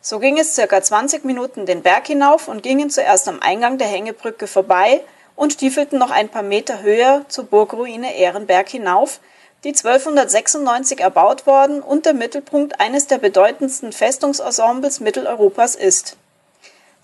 So 0.00 0.18
ging 0.18 0.38
es 0.38 0.54
circa 0.54 0.80
20 0.80 1.26
Minuten 1.26 1.66
den 1.66 1.82
Berg 1.82 2.06
hinauf 2.06 2.48
und 2.48 2.62
gingen 2.62 2.88
zuerst 2.88 3.28
am 3.28 3.40
Eingang 3.40 3.76
der 3.76 3.86
Hängebrücke 3.86 4.46
vorbei 4.46 5.02
und 5.36 5.52
stiefelten 5.52 5.98
noch 5.98 6.10
ein 6.10 6.30
paar 6.30 6.42
Meter 6.42 6.80
höher 6.80 7.26
zur 7.28 7.44
Burgruine 7.44 8.16
Ehrenberg 8.16 8.70
hinauf, 8.70 9.20
die 9.62 9.74
1296 9.76 11.00
erbaut 11.00 11.46
worden 11.46 11.82
und 11.82 12.06
der 12.06 12.14
Mittelpunkt 12.14 12.80
eines 12.80 13.08
der 13.08 13.18
bedeutendsten 13.18 13.92
Festungsensembles 13.92 15.00
Mitteleuropas 15.00 15.74
ist. 15.74 16.16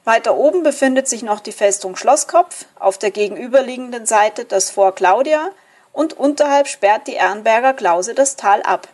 Weiter 0.08 0.38
oben 0.38 0.62
befindet 0.62 1.06
sich 1.06 1.22
noch 1.22 1.38
die 1.38 1.52
Festung 1.52 1.94
Schlosskopf, 1.94 2.64
auf 2.78 2.96
der 2.96 3.10
gegenüberliegenden 3.10 4.06
Seite 4.06 4.46
das 4.46 4.70
Fort 4.70 4.96
Claudia 4.96 5.50
und 5.92 6.14
unterhalb 6.14 6.66
sperrt 6.66 7.06
die 7.06 7.12
Ehrenberger 7.12 7.74
Klause 7.74 8.14
das 8.14 8.34
Tal 8.34 8.62
ab. 8.62 8.88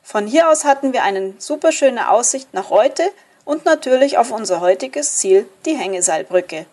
Von 0.00 0.28
hier 0.28 0.48
aus 0.48 0.64
hatten 0.64 0.92
wir 0.92 1.02
eine 1.02 1.34
superschöne 1.38 2.08
Aussicht 2.08 2.54
nach 2.54 2.70
Reute 2.70 3.02
und 3.44 3.64
natürlich 3.64 4.16
auf 4.16 4.30
unser 4.30 4.60
heutiges 4.60 5.16
Ziel, 5.16 5.48
die 5.66 5.74
Hängeseilbrücke. 5.74 6.66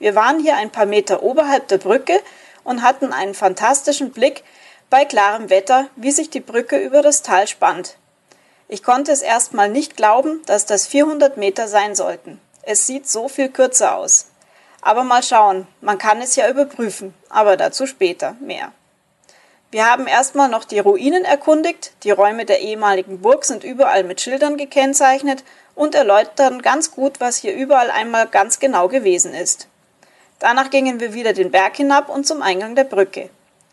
Wir 0.00 0.16
waren 0.16 0.40
hier 0.40 0.56
ein 0.56 0.70
paar 0.70 0.86
Meter 0.86 1.22
oberhalb 1.22 1.68
der 1.68 1.78
Brücke 1.78 2.20
und 2.64 2.82
hatten 2.82 3.12
einen 3.12 3.34
fantastischen 3.34 4.10
Blick 4.10 4.42
bei 4.90 5.04
klarem 5.04 5.48
Wetter, 5.48 5.86
wie 5.94 6.10
sich 6.10 6.28
die 6.28 6.40
Brücke 6.40 6.76
über 6.78 7.02
das 7.02 7.22
Tal 7.22 7.46
spannt. 7.46 7.94
Ich 8.66 8.82
konnte 8.82 9.12
es 9.12 9.22
erstmal 9.22 9.68
nicht 9.68 9.96
glauben, 9.96 10.42
dass 10.46 10.66
das 10.66 10.88
400 10.88 11.36
Meter 11.36 11.68
sein 11.68 11.94
sollten. 11.94 12.40
Es 12.72 12.86
sieht 12.86 13.08
so 13.08 13.26
viel 13.26 13.48
kürzer 13.48 13.96
aus. 13.96 14.26
Aber 14.80 15.02
mal 15.02 15.24
schauen, 15.24 15.66
man 15.80 15.98
kann 15.98 16.22
es 16.22 16.36
ja 16.36 16.48
überprüfen, 16.48 17.12
aber 17.28 17.56
dazu 17.56 17.84
später 17.84 18.36
mehr. 18.40 18.70
Wir 19.72 19.90
haben 19.90 20.06
erstmal 20.06 20.48
noch 20.48 20.62
die 20.62 20.78
Ruinen 20.78 21.24
erkundigt, 21.24 21.90
die 22.04 22.12
Räume 22.12 22.44
der 22.44 22.60
ehemaligen 22.60 23.22
Burg 23.22 23.44
sind 23.44 23.64
überall 23.64 24.04
mit 24.04 24.20
Schildern 24.20 24.56
gekennzeichnet 24.56 25.42
und 25.74 25.96
erläutern 25.96 26.62
ganz 26.62 26.92
gut, 26.92 27.18
was 27.18 27.38
hier 27.38 27.56
überall 27.56 27.90
einmal 27.90 28.28
ganz 28.28 28.60
genau 28.60 28.86
gewesen 28.86 29.34
ist. 29.34 29.66
Danach 30.38 30.70
gingen 30.70 31.00
wir 31.00 31.12
wieder 31.12 31.32
den 31.32 31.50
Berg 31.50 31.74
hinab 31.76 32.08
und 32.08 32.24
zum 32.24 32.40
Eingang 32.40 32.76
der 32.76 32.84
Brücke. 32.84 33.30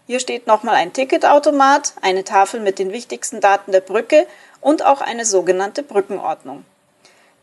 Hier 0.07 0.19
steht 0.19 0.47
nochmal 0.47 0.73
ein 0.73 0.91
Ticketautomat, 0.91 1.93
eine 2.01 2.23
Tafel 2.23 2.61
mit 2.61 2.79
den 2.79 2.91
wichtigsten 2.91 3.41
Daten 3.41 3.71
der 3.71 3.81
Brücke 3.81 4.25
und 4.59 4.83
auch 4.83 5.01
eine 5.01 5.23
sogenannte 5.23 5.83
Brückenordnung. 5.83 6.65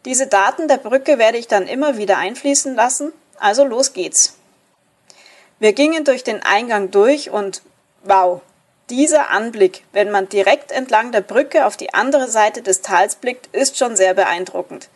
Diese 0.05 0.27
Daten 0.27 0.69
der 0.69 0.77
Brücke 0.77 1.19
werde 1.19 1.39
ich 1.39 1.49
dann 1.49 1.67
immer 1.67 1.97
wieder 1.97 2.19
einfließen 2.19 2.75
lassen, 2.75 3.13
also 3.39 3.65
los 3.65 3.93
geht's. 3.93 4.37
Wir 5.59 5.73
gingen 5.73 6.05
durch 6.05 6.25
den 6.25 6.43
Eingang 6.43 6.91
durch 6.91 7.31
und 7.31 7.63
Wow, 8.03 8.43
dieser 8.91 9.31
Anblick, 9.31 9.83
wenn 9.93 10.11
man 10.11 10.29
direkt 10.29 10.71
entlang 10.73 11.11
der 11.11 11.23
Brücke 11.23 11.65
auf 11.65 11.79
die 11.79 11.95
andere 11.95 12.29
Seite 12.29 12.61
des 12.61 12.83
Tals 12.83 13.17
blickt, 13.17 13.47
ist 13.55 13.79
schon 13.79 13.97
sehr 13.97 14.13
beeindruckend. 14.13 14.91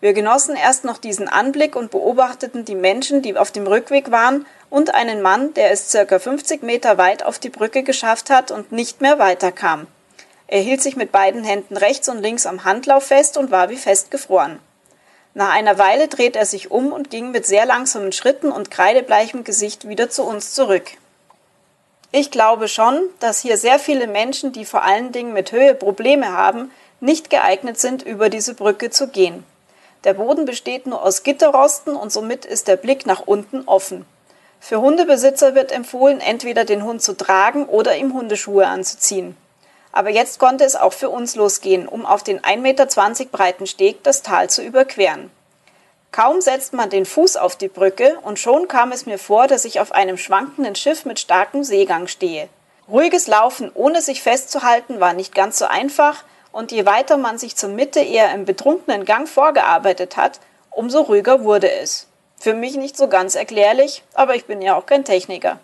Wir 0.00 0.12
genossen 0.12 0.54
erst 0.54 0.84
noch 0.84 0.98
diesen 0.98 1.28
Anblick 1.28 1.74
und 1.74 1.90
beobachteten 1.90 2.66
die 2.66 2.74
Menschen, 2.74 3.22
die 3.22 3.34
auf 3.38 3.50
dem 3.52 3.66
Rückweg 3.66 4.10
waren, 4.10 4.44
und 4.68 4.94
einen 4.94 5.22
Mann, 5.22 5.54
der 5.54 5.70
es 5.70 5.90
circa 5.90 6.18
50 6.18 6.62
Meter 6.62 6.98
weit 6.98 7.24
auf 7.24 7.38
die 7.38 7.50
Brücke 7.50 7.84
geschafft 7.84 8.28
hat 8.28 8.50
und 8.50 8.70
nicht 8.70 9.00
mehr 9.00 9.18
weiterkam. 9.18 9.86
Er 10.52 10.60
hielt 10.60 10.82
sich 10.82 10.96
mit 10.96 11.12
beiden 11.12 11.44
Händen 11.44 11.78
rechts 11.78 12.10
und 12.10 12.20
links 12.20 12.44
am 12.44 12.64
Handlauf 12.64 13.04
fest 13.04 13.38
und 13.38 13.50
war 13.50 13.70
wie 13.70 13.78
festgefroren. 13.78 14.58
Nach 15.32 15.50
einer 15.50 15.78
Weile 15.78 16.08
drehte 16.08 16.38
er 16.38 16.44
sich 16.44 16.70
um 16.70 16.92
und 16.92 17.08
ging 17.08 17.30
mit 17.30 17.46
sehr 17.46 17.64
langsamen 17.64 18.12
Schritten 18.12 18.52
und 18.52 18.70
kreidebleichem 18.70 19.44
Gesicht 19.44 19.88
wieder 19.88 20.10
zu 20.10 20.24
uns 20.24 20.52
zurück. 20.52 20.90
Ich 22.10 22.30
glaube 22.30 22.68
schon, 22.68 23.00
dass 23.18 23.40
hier 23.40 23.56
sehr 23.56 23.78
viele 23.78 24.06
Menschen, 24.06 24.52
die 24.52 24.66
vor 24.66 24.82
allen 24.82 25.10
Dingen 25.10 25.32
mit 25.32 25.52
Höhe 25.52 25.74
Probleme 25.74 26.34
haben, 26.34 26.70
nicht 27.00 27.30
geeignet 27.30 27.80
sind, 27.80 28.02
über 28.02 28.28
diese 28.28 28.52
Brücke 28.52 28.90
zu 28.90 29.08
gehen. 29.08 29.44
Der 30.04 30.12
Boden 30.12 30.44
besteht 30.44 30.86
nur 30.86 31.02
aus 31.02 31.22
Gitterrosten 31.22 31.96
und 31.96 32.12
somit 32.12 32.44
ist 32.44 32.68
der 32.68 32.76
Blick 32.76 33.06
nach 33.06 33.20
unten 33.20 33.62
offen. 33.64 34.04
Für 34.60 34.82
Hundebesitzer 34.82 35.54
wird 35.54 35.72
empfohlen, 35.72 36.20
entweder 36.20 36.66
den 36.66 36.84
Hund 36.84 37.00
zu 37.00 37.16
tragen 37.16 37.64
oder 37.64 37.96
ihm 37.96 38.12
Hundeschuhe 38.12 38.66
anzuziehen. 38.66 39.34
Aber 39.92 40.10
jetzt 40.10 40.38
konnte 40.38 40.64
es 40.64 40.74
auch 40.74 40.92
für 40.92 41.10
uns 41.10 41.36
losgehen, 41.36 41.86
um 41.86 42.06
auf 42.06 42.22
den 42.22 42.40
1,20 42.40 42.56
Meter 42.60 42.86
breiten 43.30 43.66
Steg 43.66 44.02
das 44.02 44.22
Tal 44.22 44.48
zu 44.48 44.62
überqueren. 44.62 45.30
Kaum 46.10 46.40
setzt 46.40 46.72
man 46.72 46.90
den 46.90 47.06
Fuß 47.06 47.36
auf 47.36 47.56
die 47.56 47.68
Brücke 47.68 48.18
und 48.22 48.38
schon 48.38 48.68
kam 48.68 48.92
es 48.92 49.06
mir 49.06 49.18
vor, 49.18 49.46
dass 49.46 49.64
ich 49.64 49.80
auf 49.80 49.92
einem 49.92 50.18
schwankenden 50.18 50.74
Schiff 50.74 51.04
mit 51.04 51.20
starkem 51.20 51.64
Seegang 51.64 52.06
stehe. 52.06 52.48
Ruhiges 52.88 53.28
Laufen, 53.28 53.70
ohne 53.74 54.02
sich 54.02 54.22
festzuhalten, 54.22 55.00
war 55.00 55.12
nicht 55.12 55.34
ganz 55.34 55.58
so 55.58 55.66
einfach, 55.66 56.24
und 56.52 56.70
je 56.70 56.84
weiter 56.84 57.16
man 57.16 57.38
sich 57.38 57.56
zur 57.56 57.70
Mitte 57.70 58.00
eher 58.00 58.34
im 58.34 58.44
betrunkenen 58.44 59.06
Gang 59.06 59.26
vorgearbeitet 59.26 60.18
hat, 60.18 60.40
umso 60.70 61.00
ruhiger 61.00 61.44
wurde 61.44 61.70
es. 61.70 62.08
Für 62.38 62.52
mich 62.52 62.76
nicht 62.76 62.96
so 62.96 63.08
ganz 63.08 63.34
erklärlich, 63.34 64.02
aber 64.12 64.34
ich 64.34 64.44
bin 64.44 64.60
ja 64.60 64.76
auch 64.76 64.84
kein 64.84 65.04
Techniker. 65.04 65.60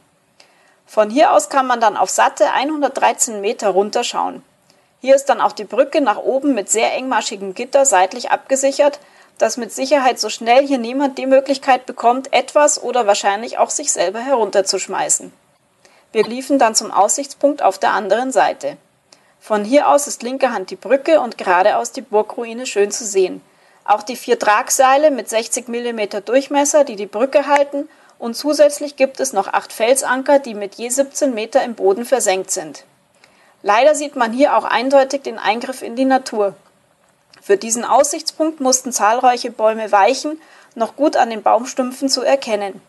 Von 0.89 1.11
hier 1.11 1.33
aus 1.33 1.51
kann 1.51 1.67
man 1.67 1.83
dann 1.83 1.99
auf 1.99 2.09
satte 2.09 2.51
113 2.51 3.43
Meter 3.43 3.69
runterschauen. 3.69 4.43
Hier 5.03 5.15
ist 5.15 5.27
dann 5.27 5.43
auch 5.43 5.53
die 5.53 5.65
Brücke 5.65 6.01
nach 6.01 6.17
oben 6.17 6.55
mit 6.55 6.71
sehr 6.71 6.95
engmaschigem 6.95 7.53
Gitter 7.53 7.85
seitlich 7.85 8.31
abgesichert, 8.31 8.99
dass 9.37 9.59
mit 9.59 9.71
Sicherheit 9.71 10.19
so 10.19 10.31
schnell 10.31 10.67
hier 10.67 10.79
niemand 10.79 11.19
die 11.19 11.27
Möglichkeit 11.27 11.85
bekommt, 11.85 12.33
etwas 12.33 12.83
oder 12.83 13.07
wahrscheinlich 13.07 13.59
auch 13.59 13.69
sich 13.69 13.93
selber 13.93 14.21
herunterzuschmeißen. 14.21 15.31
Wir 16.13 16.25
liefen 16.25 16.59
dann 16.59 16.75
zum 16.75 16.91
Aussichtspunkt 16.91 17.63
auf 17.63 17.79
der 17.79 17.93
anderen 17.93 18.33
Seite. 18.33 18.79
Von 19.41 19.65
hier 19.65 19.89
aus 19.89 20.07
ist 20.07 20.23
linker 20.23 20.55
Hand 20.55 20.71
die 20.71 20.77
Brücke 20.77 21.21
und 21.21 21.37
geradeaus 21.37 21.93
die 21.93 22.01
Burgruine 22.01 22.65
schön 22.65 22.91
zu 22.91 23.05
sehen. 23.05 23.43
Auch 23.85 24.03
die 24.03 24.17
vier 24.17 24.39
Tragseile 24.39 25.11
mit 25.11 25.29
60 25.29 25.69
mm 25.69 26.25
Durchmesser, 26.25 26.85
die 26.85 26.97
die 26.97 27.07
Brücke 27.07 27.47
halten, 27.47 27.91
und 28.19 28.35
zusätzlich 28.35 28.97
gibt 28.97 29.21
es 29.21 29.33
noch 29.33 29.49
acht 29.49 29.73
Felsanker, 29.73 30.39
die 30.39 30.55
mit 30.55 30.75
je 30.75 30.89
17 30.89 31.35
Meter 31.35 31.63
im 31.63 31.75
Boden 31.75 32.05
versenkt 32.05 32.51
sind. 32.51 32.85
Leider 33.63 33.95
sieht 33.95 34.17
man 34.17 34.33
hier 34.33 34.57
auch 34.57 34.65
eindeutig 34.65 35.23
den 35.23 35.39
Eingriff 35.39 35.83
in 35.83 35.97
die 35.97 36.05
Natur. 36.05 36.55
Für 37.43 37.57
diesen 37.57 37.85
Aussichtspunkt 37.85 38.61
mussten 38.61 38.93
zahlreiche 38.93 39.51
Bäume 39.51 39.91
weichen, 39.91 40.41
noch 40.75 40.97
gut 40.97 41.17
an 41.17 41.31
den 41.31 41.43
Baumstümpfen 41.43 42.09
zu 42.09 42.23
erkennen. 42.23 42.81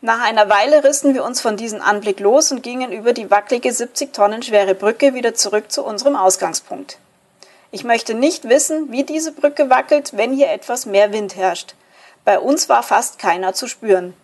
Nach 0.00 0.22
einer 0.22 0.50
Weile 0.50 0.84
rissen 0.84 1.14
wir 1.14 1.24
uns 1.24 1.40
von 1.40 1.56
diesem 1.56 1.80
Anblick 1.80 2.20
los 2.20 2.52
und 2.52 2.62
gingen 2.62 2.92
über 2.92 3.12
die 3.12 3.30
wackelige 3.30 3.72
70 3.72 4.12
Tonnen 4.12 4.42
schwere 4.42 4.74
Brücke 4.74 5.14
wieder 5.14 5.34
zurück 5.34 5.72
zu 5.72 5.84
unserem 5.84 6.16
Ausgangspunkt. 6.16 6.98
Ich 7.70 7.84
möchte 7.84 8.14
nicht 8.14 8.48
wissen, 8.48 8.92
wie 8.92 9.04
diese 9.04 9.32
Brücke 9.32 9.70
wackelt, 9.70 10.16
wenn 10.16 10.32
hier 10.32 10.50
etwas 10.50 10.86
mehr 10.86 11.12
Wind 11.12 11.36
herrscht. 11.36 11.74
Bei 12.24 12.38
uns 12.38 12.68
war 12.68 12.82
fast 12.82 13.18
keiner 13.18 13.54
zu 13.54 13.66
spüren. 13.66 14.14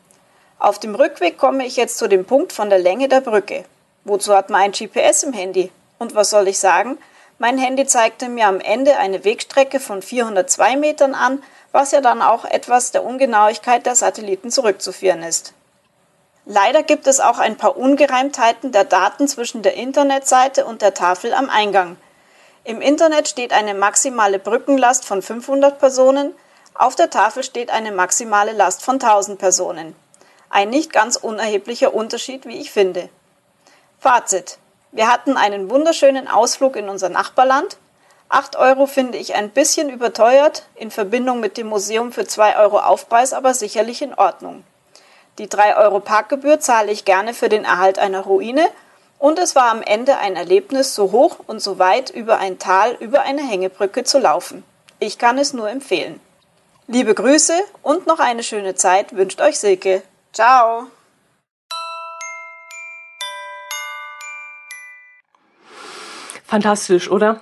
Auf 0.61 0.79
dem 0.79 0.95
Rückweg 0.95 1.39
komme 1.39 1.65
ich 1.65 1.77
jetzt 1.77 1.97
zu 1.97 2.07
dem 2.07 2.27
Punkt 2.27 2.53
von 2.53 2.69
der 2.69 2.79
Länge 2.79 3.09
der 3.09 3.23
Brücke. 3.23 3.65
Wozu 4.05 4.37
hat 4.37 4.51
man 4.51 4.61
ein 4.61 4.73
GPS 4.73 5.23
im 5.23 5.33
Handy? 5.33 5.73
Und 5.99 6.15
was 6.15 6.29
soll 6.29 6.49
ich 6.49 6.59
sagen? 6.59 6.99
Mein 7.39 7.57
Handy 7.57 7.87
zeigte 7.87 8.29
mir 8.29 8.47
am 8.47 8.61
Ende 8.61 8.99
eine 8.99 9.25
Wegstrecke 9.25 9.81
von 9.81 10.03
402 10.03 10.77
Metern 10.77 11.15
an, 11.15 11.43
was 11.73 11.93
ja 11.93 12.03
dann 12.03 12.21
auch 12.21 12.45
etwas 12.45 12.93
der 12.93 13.07
Ungenauigkeit 13.07 13.87
der 13.87 13.95
Satelliten 13.95 14.51
zurückzuführen 14.51 15.23
ist. 15.23 15.55
Leider 16.45 16.83
gibt 16.83 17.07
es 17.07 17.21
auch 17.21 17.39
ein 17.39 17.57
paar 17.57 17.79
Ungereimtheiten 17.79 18.71
der 18.71 18.85
Daten 18.85 19.29
zwischen 19.29 19.63
der 19.63 19.77
Internetseite 19.77 20.67
und 20.67 20.83
der 20.83 20.93
Tafel 20.93 21.33
am 21.33 21.49
Eingang. 21.49 21.97
Im 22.65 22.83
Internet 22.83 23.29
steht 23.29 23.55
eine 23.55 23.73
maximale 23.73 24.39
Brückenlast 24.39 25.07
von 25.07 25.23
500 25.23 25.79
Personen, 25.79 26.35
auf 26.75 26.97
der 26.97 27.09
Tafel 27.09 27.45
steht 27.45 27.71
eine 27.71 27.93
maximale 27.93 28.53
Last 28.53 28.83
von 28.83 28.97
1000 28.97 29.39
Personen. 29.39 29.97
Ein 30.51 30.71
nicht 30.71 30.93
ganz 30.93 31.15
unerheblicher 31.15 31.95
Unterschied, 31.95 32.45
wie 32.45 32.59
ich 32.59 32.73
finde. 32.73 33.09
Fazit. 34.01 34.59
Wir 34.91 35.07
hatten 35.07 35.37
einen 35.37 35.71
wunderschönen 35.71 36.27
Ausflug 36.27 36.75
in 36.75 36.89
unser 36.89 37.09
Nachbarland. 37.09 37.77
8 38.29 38.57
Euro 38.57 38.87
finde 38.87 39.17
ich 39.19 39.37
ein 39.37 39.51
bisschen 39.51 39.91
überteuert, 39.91 40.65
in 40.75 40.91
Verbindung 40.91 41.39
mit 41.39 41.57
dem 41.57 41.69
Museum 41.69 42.11
für 42.11 42.27
2 42.27 42.59
Euro 42.59 42.81
Aufpreis 42.81 43.33
aber 43.33 43.55
sicherlich 43.55 44.03
in 44.03 44.13
Ordnung. 44.13 44.65
Die 45.39 45.49
3 45.49 45.77
Euro 45.77 46.01
Parkgebühr 46.01 46.59
zahle 46.59 46.91
ich 46.91 47.05
gerne 47.05 47.33
für 47.33 47.49
den 47.49 47.65
Erhalt 47.65 48.01
einer 48.01 48.23
Ruine 48.23 48.67
und 49.21 49.39
es 49.39 49.55
war 49.55 49.71
am 49.71 49.83
Ende 49.83 50.19
ein 50.19 50.35
Erlebnis, 50.35 50.97
so 50.97 51.13
hoch 51.13 51.37
und 51.47 51.61
so 51.61 51.79
weit 51.79 52.11
über 52.11 52.39
ein 52.39 52.59
Tal 52.59 52.97
über 52.99 53.23
eine 53.23 53.43
Hängebrücke 53.43 54.03
zu 54.03 54.19
laufen. 54.19 54.65
Ich 54.99 55.19
kann 55.19 55.39
es 55.39 55.53
nur 55.53 55.71
empfehlen. 55.71 56.21
Liebe 56.89 57.15
Grüße 57.15 57.55
und 57.83 58.09
noch 58.09 58.19
eine 58.19 58.43
schöne 58.43 58.75
Zeit 58.75 59.15
wünscht 59.15 59.41
euch 59.41 59.61
Silke. 59.61 60.03
Ciao! 60.33 60.87
Fantastisch, 66.45 67.11
oder? 67.11 67.41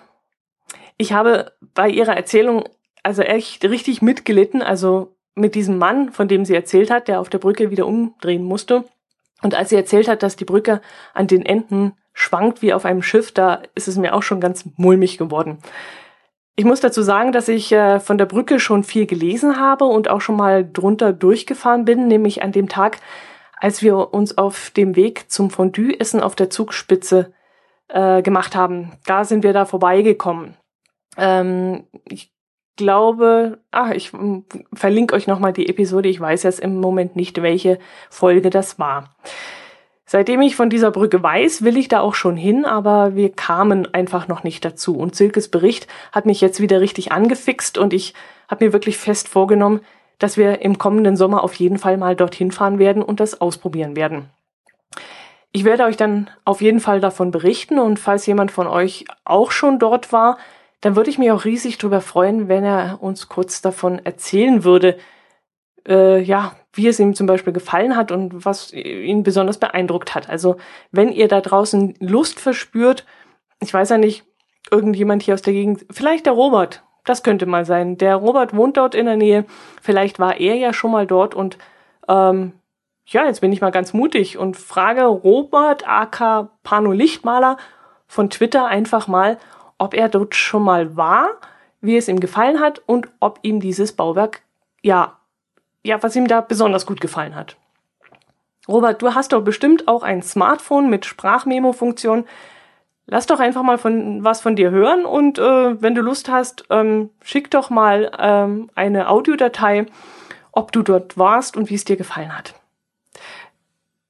Ich 0.97 1.13
habe 1.13 1.53
bei 1.75 1.89
ihrer 1.89 2.17
Erzählung 2.17 2.65
also 3.03 3.23
echt 3.23 3.65
richtig 3.65 4.03
mitgelitten. 4.03 4.63
Also 4.63 5.17
mit 5.35 5.55
diesem 5.55 5.79
Mann, 5.79 6.13
von 6.13 6.29
dem 6.29 6.45
sie 6.45 6.55
erzählt 6.55 6.91
hat, 6.91 7.09
der 7.09 7.21
auf 7.21 7.29
der 7.29 7.39
Brücke 7.39 7.71
wieder 7.71 7.87
umdrehen 7.87 8.43
musste. 8.43 8.85
Und 9.43 9.55
als 9.55 9.71
sie 9.71 9.77
erzählt 9.77 10.09
hat, 10.09 10.23
dass 10.23 10.37
die 10.37 10.45
Brücke 10.45 10.81
an 11.15 11.27
den 11.27 11.47
Enden 11.47 11.93
schwankt 12.13 12.63
wie 12.63 12.73
auf 12.73 12.85
einem 12.85 13.03
Schiff, 13.03 13.33
da 13.33 13.63
ist 13.75 13.87
es 13.87 13.97
mir 13.97 14.15
auch 14.15 14.23
schon 14.23 14.41
ganz 14.41 14.65
mulmig 14.77 15.19
geworden. 15.19 15.59
Ich 16.59 16.65
muss 16.65 16.81
dazu 16.81 17.03
sagen, 17.03 17.31
dass 17.31 17.47
ich 17.47 17.71
äh, 17.71 18.01
von 18.01 18.19
der 18.19 18.27
Brücke 18.27 18.59
schon 18.59 18.83
viel 18.83 19.07
gelesen 19.07 19.61
habe 19.61 19.85
und 19.85 20.11
auch 20.11 20.21
schon 20.21 20.35
mal 20.35 20.69
drunter 20.69 21.13
durchgefahren 21.13 21.85
bin, 21.85 22.09
nämlich 22.09 22.43
an 22.43 22.51
dem 22.51 22.69
Tag, 22.69 22.99
als 23.59 23.81
wir 23.81 24.13
uns 24.13 24.37
auf 24.39 24.71
dem 24.71 24.97
Weg 24.97 25.31
zum 25.31 25.51
Fondue-Essen 25.51 26.21
auf 26.21 26.35
der 26.35 26.51
Zugspitze 26.51 27.33
äh, 27.87 28.23
gemacht 28.23 28.57
haben. 28.57 28.91
Da 29.07 29.25
sind 29.25 29.45
wir 29.45 29.53
da 29.53 29.67
vorbeigekommen. 29.67 30.57
Ähm, 31.17 31.85
ich 32.07 32.33
glaube, 32.75 33.61
ah, 33.71 33.93
ich 33.93 34.11
hm, 34.11 34.45
verlinke 34.73 35.15
euch 35.15 35.29
nochmal 35.29 35.53
die 35.53 35.69
Episode. 35.69 36.09
Ich 36.09 36.19
weiß 36.19 36.43
jetzt 36.43 36.59
im 36.59 36.81
Moment 36.81 37.15
nicht, 37.15 37.41
welche 37.41 37.79
Folge 38.11 38.51
das 38.51 38.81
war. 38.81 39.15
Seitdem 40.11 40.41
ich 40.41 40.57
von 40.57 40.71
dieser 40.71 40.91
Brücke 40.91 41.23
weiß, 41.23 41.65
will 41.65 41.77
ich 41.77 41.89
da 41.89 42.01
auch 42.01 42.15
schon 42.15 42.35
hin, 42.35 42.65
aber 42.65 43.15
wir 43.15 43.31
kamen 43.31 43.93
einfach 43.93 44.27
noch 44.27 44.43
nicht 44.43 44.65
dazu. 44.65 44.97
Und 44.97 45.15
Silkes 45.15 45.49
Bericht 45.49 45.87
hat 46.13 46.25
mich 46.25 46.41
jetzt 46.41 46.63
wieder 46.63 46.81
richtig 46.81 47.13
angefixt 47.13 47.77
und 47.77 47.93
ich 47.93 48.15
habe 48.49 48.65
mir 48.65 48.73
wirklich 48.73 48.97
fest 48.97 49.29
vorgenommen, 49.29 49.83
dass 50.19 50.39
wir 50.39 50.63
im 50.63 50.79
kommenden 50.79 51.15
Sommer 51.15 51.45
auf 51.45 51.53
jeden 51.57 51.77
Fall 51.77 51.99
mal 51.99 52.17
dorthin 52.17 52.53
fahren 52.53 52.79
werden 52.79 53.03
und 53.03 53.21
das 53.21 53.43
ausprobieren 53.43 53.97
werden. 53.97 54.31
Ich 55.53 55.65
werde 55.65 55.85
euch 55.85 55.99
dann 55.99 56.31
auf 56.47 56.63
jeden 56.63 56.81
Fall 56.81 57.01
davon 57.01 57.31
berichten 57.31 57.79
und 57.79 57.99
falls 57.99 58.25
jemand 58.25 58.51
von 58.51 58.67
euch 58.67 59.05
auch 59.27 59.51
schon 59.51 59.79
dort 59.79 60.11
war, 60.11 60.39
dann 60.81 60.97
würde 60.97 61.11
ich 61.11 61.19
mich 61.19 61.31
auch 61.33 61.45
riesig 61.45 61.77
darüber 61.77 62.01
freuen, 62.01 62.49
wenn 62.49 62.65
er 62.65 63.03
uns 63.03 63.29
kurz 63.29 63.61
davon 63.61 63.99
erzählen 63.99 64.65
würde, 64.65 64.97
äh, 65.87 66.19
ja, 66.23 66.57
wie 66.79 66.87
es 66.87 67.01
ihm 67.01 67.15
zum 67.15 67.27
Beispiel 67.27 67.53
gefallen 67.53 67.97
hat 67.97 68.13
und 68.13 68.45
was 68.47 68.73
ihn 68.73 69.25
besonders 69.25 69.59
beeindruckt 69.59 70.15
hat. 70.15 70.29
Also 70.31 70.57
wenn 70.93 71.11
ihr 71.11 71.29
da 71.29 71.41
draußen 71.41 71.95
Lust 71.99 72.39
verspürt, 72.41 73.05
ich 73.61 73.75
weiß 73.75 73.91
ja 73.91 73.99
nicht, 73.99 74.25
irgendjemand 74.71 75.23
hier 75.23 75.35
aus 75.35 75.43
der 75.43 75.53
Gegend, 75.53 75.85
vielleicht 75.91 76.27
der 76.27 76.35
Robert, 76.35 76.85
das 77.05 77.25
könnte 77.25 77.47
mal 77.47 77.65
sein. 77.65 77.99
Der 77.99 78.17
Robert 78.17 78.55
wohnt 78.55 78.77
dort 78.77 78.95
in 78.95 79.07
der 79.07 79.17
Nähe, 79.17 79.45
vielleicht 79.83 80.21
war 80.21 80.39
er 80.39 80.55
ja 80.55 80.73
schon 80.73 80.93
mal 80.93 81.07
dort 81.07 81.35
und 81.35 81.59
ähm, 82.07 82.53
ja, 83.07 83.25
jetzt 83.25 83.41
bin 83.41 83.53
ich 83.53 83.61
mal 83.61 83.71
ganz 83.71 83.93
mutig 83.93 84.39
und 84.39 84.57
frage 84.57 85.05
Robert 85.05 85.89
AK 85.89 86.49
Pano 86.63 86.93
Lichtmaler 86.93 87.57
von 88.07 88.31
Twitter 88.31 88.67
einfach 88.67 89.09
mal, 89.09 89.39
ob 89.79 89.95
er 89.95 90.09
dort 90.09 90.37
schon 90.37 90.63
mal 90.63 90.97
war, 90.97 91.29
wie 91.81 91.97
es 91.97 92.07
ihm 92.07 92.21
gefallen 92.21 92.61
hat 92.61 92.83
und 92.87 93.09
ob 93.19 93.41
ihm 93.43 93.59
dieses 93.59 93.93
Bauwerk, 93.95 94.43
ja, 94.83 95.18
ja, 95.83 96.03
was 96.03 96.17
ihm 96.17 96.29
da 96.29 96.41
besonders 96.41 96.87
gut 96.87 97.01
gefallen 97.01 97.35
hat. 97.35 97.57
Robert, 98.69 99.01
du 99.01 99.15
hast 99.15 99.33
doch 99.33 99.43
bestimmt 99.43 99.89
auch 99.89 100.03
ein 100.03 100.23
Smartphone 100.23 100.91
mit 100.91 101.07
Sprachmemo-Funktion. 101.07 102.25
lass 103.07 103.27
doch 103.27 103.41
einfach 103.41 103.63
mal 103.63 103.79
von 103.79 104.23
was 104.23 104.43
von 104.43 104.55
dir 104.55 104.71
hören 104.71 105.07
und 105.07 105.39
äh, 105.39 105.83
wenn 105.83 105.95
du 105.95 106.03
Lust 106.03 106.29
hast, 106.29 106.65
ähm, 106.69 107.09
schick 107.23 107.51
doch 107.51 107.71
mal 107.71 108.13
ähm, 108.19 108.71
eine 108.75 109.09
Audiodatei, 109.09 109.87
ob 110.53 110.73
du 110.73 110.83
dort 110.83 111.17
warst 111.17 111.57
und 111.57 111.71
wie 111.71 111.75
es 111.75 111.85
dir 111.85 111.97
gefallen 111.97 112.37
hat. 112.37 112.55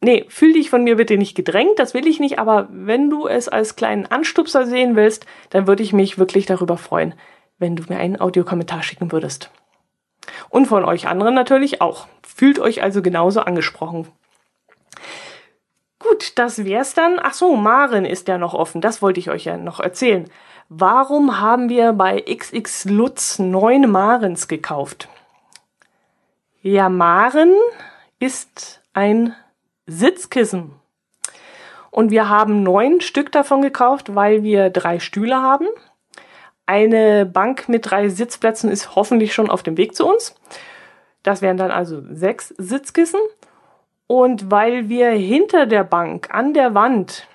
Nee, 0.01 0.27
fühl 0.29 0.53
dich 0.53 0.71
von 0.71 0.85
mir 0.85 0.97
bitte 0.97 1.17
nicht 1.17 1.37
gedrängt, 1.37 1.79
das 1.79 1.95
will 1.95 2.07
ich 2.07 2.19
nicht, 2.19 2.39
aber 2.39 2.69
wenn 2.71 3.11
du 3.11 3.27
es 3.27 3.49
als 3.49 3.77
kleinen 3.77 4.07
Anstupser 4.07 4.67
sehen 4.67 4.97
willst, 4.97 5.27
dann 5.51 5.67
würde 5.67 5.83
ich 5.83 5.93
mich 5.93 6.19
wirklich 6.19 6.47
darüber 6.47 6.77
freuen, 6.77 7.15
wenn 7.59 7.77
du 7.77 7.85
mir 7.89 7.99
einen 7.99 8.21
Audiokommentar 8.21 8.83
schicken 8.83 9.13
würdest. 9.13 9.51
Und 10.51 10.67
von 10.67 10.85
euch 10.85 11.09
anderen 11.09 11.35
natürlich 11.35 11.81
auch. 11.81 12.07
Fühlt 12.27 12.59
euch 12.59 12.83
also 12.83 13.03
genauso 13.03 13.41
angesprochen. 13.41 14.09
Gut, 15.99 16.39
das 16.39 16.65
wär's 16.65 16.95
dann. 16.95 17.19
Ach 17.23 17.35
so, 17.35 17.57
Maren 17.57 18.05
ist 18.05 18.29
ja 18.29 18.39
noch 18.39 18.55
offen. 18.55 18.81
Das 18.81 19.03
wollte 19.03 19.21
ich 19.21 19.31
euch 19.31 19.45
ja 19.45 19.57
noch 19.57 19.81
erzählen. 19.81 20.31
Warum 20.69 21.41
haben 21.41 21.69
wir 21.69 21.93
bei 21.93 22.21
XX 22.21 22.85
Lutz 22.87 23.39
neun 23.39 23.91
Marens 23.91 24.49
gekauft? 24.49 25.09
Ja, 26.63 26.89
Maren 26.89 27.55
ist 28.19 28.83
ein 28.93 29.35
Sitzkissen. 29.87 30.73
Und 31.91 32.11
wir 32.11 32.29
haben 32.29 32.63
neun 32.63 33.01
Stück 33.01 33.33
davon 33.33 33.63
gekauft, 33.63 34.15
weil 34.15 34.43
wir 34.43 34.71
drei 34.71 35.01
Stühle 35.01 35.37
haben. 35.37 35.67
Eine 36.69 37.25
Bank 37.25 37.71
mit 37.71 37.91
drei 37.91 38.11
Sitzplätzen 38.11 38.71
ist 38.71 38.95
hoffentlich 38.95 39.33
schon 39.33 39.49
auf 39.49 39.63
dem 39.63 39.79
Weg 39.79 39.95
zu 39.95 40.07
uns. 40.07 40.35
Das 41.23 41.41
wären 41.41 41.57
dann 41.57 41.71
also 41.71 42.03
sechs 42.11 42.49
Sitzkissen. 42.59 43.21
Und 44.07 44.51
weil 44.51 44.91
wir 44.91 45.09
hinter 45.09 45.65
der 45.65 45.83
Bank 45.83 46.29
an 46.31 46.53
der 46.53 46.75
Wand 46.75 47.27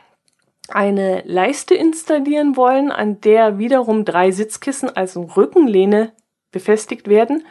eine 0.67 1.23
Leiste 1.25 1.73
installieren 1.73 2.55
wollen, 2.55 2.91
an 2.91 3.21
der 3.21 3.57
wiederum 3.57 4.05
drei 4.05 4.29
Sitzkissen, 4.29 4.95
also 4.95 5.23
Rückenlehne, 5.23 6.11
befestigt 6.51 7.07
werden, 7.07 7.43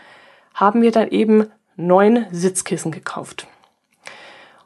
haben 0.54 0.82
wir 0.82 0.92
dann 0.92 1.08
eben 1.08 1.50
neun 1.74 2.26
Sitzkissen 2.30 2.92
gekauft. 2.92 3.48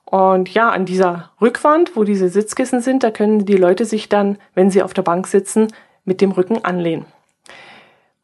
Und 0.05 0.53
ja, 0.53 0.69
an 0.69 0.85
dieser 0.85 1.31
Rückwand, 1.41 1.97
wo 1.97 2.05
diese 2.05 2.29
Sitzkissen 2.29 2.83
sind, 2.83 3.03
da 3.03 3.11
können 3.11 3.47
die 3.47 3.57
Leute 3.57 3.87
sich 3.87 4.11
dann, 4.11 4.37
wenn 4.55 4.71
sie 4.71 4.83
auf 4.83 4.93
der 4.93 5.01
Bank 5.01 5.27
sitzen, 5.27 5.69
mit 6.07 6.23
dem 6.23 6.31
Rücken 6.33 6.65
anlehnen. 6.65 7.05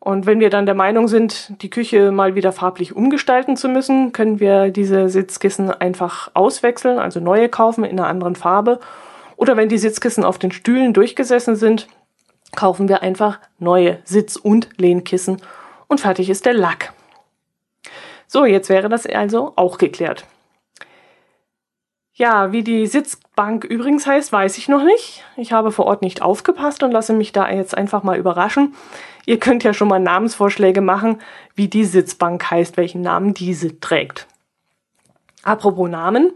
Und 0.01 0.27
wenn 0.27 0.41
wir 0.41 0.51
dann 0.51 0.67
der 0.67 0.75
Meinung 0.75 1.07
sind, 1.07 1.63
die 1.63 1.71
Küche 1.71 2.11
mal 2.11 2.35
wieder 2.35 2.51
farblich 2.51 2.97
umgestalten 2.97 3.57
zu 3.57 3.69
müssen, 3.69 4.13
können 4.13 4.41
wir 4.41 4.71
diese 4.71 5.09
Sitzkissen 5.09 5.71
einfach 5.71 6.31
auswechseln, 6.35 6.99
also 6.99 7.21
neue 7.21 7.49
kaufen 7.49 7.85
in 7.85 8.01
einer 8.01 8.09
anderen 8.09 8.35
Farbe. 8.35 8.81
Oder 9.37 9.57
wenn 9.57 9.69
die 9.69 9.79
Sitzkissen 9.79 10.25
auf 10.25 10.39
den 10.39 10.51
Stühlen 10.51 10.93
durchgesessen 10.93 11.55
sind, 11.55 11.87
kaufen 12.57 12.89
wir 12.89 13.03
einfach 13.03 13.39
neue 13.59 13.99
Sitz- 14.05 14.37
und 14.37 14.71
Lehnkissen 14.77 15.41
und 15.87 16.01
fertig 16.01 16.31
ist 16.31 16.47
der 16.47 16.55
Lack. 16.55 16.93
So, 18.27 18.45
jetzt 18.45 18.71
wäre 18.71 18.89
das 18.89 19.07
also 19.07 19.53
auch 19.57 19.79
geklärt. 19.79 20.27
Ja, 22.15 22.51
wie 22.51 22.63
die 22.63 22.87
Sitzbank 23.33 23.65
übrigens 23.65 24.07
heißt, 24.07 24.31
weiß 24.31 24.59
ich 24.59 24.69
noch 24.69 24.85
nicht. 24.85 25.25
Ich 25.39 25.53
habe 25.53 25.73
vor 25.73 25.87
Ort 25.87 26.03
nicht 26.03 26.21
aufgepasst 26.21 26.83
und 26.83 26.93
lasse 26.93 27.15
mich 27.15 27.33
da 27.33 27.51
jetzt 27.51 27.75
einfach 27.75 28.03
mal 28.03 28.19
überraschen. 28.19 28.75
Ihr 29.25 29.39
könnt 29.39 29.65
ja 29.65 29.73
schon 29.73 29.89
mal 29.89 29.99
Namensvorschläge 29.99 30.83
machen, 30.83 31.19
wie 31.55 31.67
die 31.67 31.87
Sitzbank 31.87 32.51
heißt, 32.51 32.77
welchen 32.77 33.01
Namen 33.01 33.33
diese 33.33 33.81
trägt. 33.81 34.27
Apropos 35.43 35.89
Namen. 35.89 36.35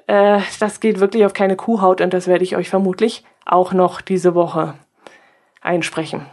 Äh, 0.08 0.40
das 0.58 0.80
geht 0.80 0.98
wirklich 0.98 1.24
auf 1.24 1.32
keine 1.32 1.54
Kuhhaut 1.54 2.00
und 2.00 2.12
das 2.12 2.26
werde 2.26 2.42
ich 2.42 2.56
euch 2.56 2.68
vermutlich 2.68 3.22
auch 3.44 3.72
noch 3.72 4.00
diese 4.00 4.34
Woche 4.34 4.74
einsprechen. 5.60 6.26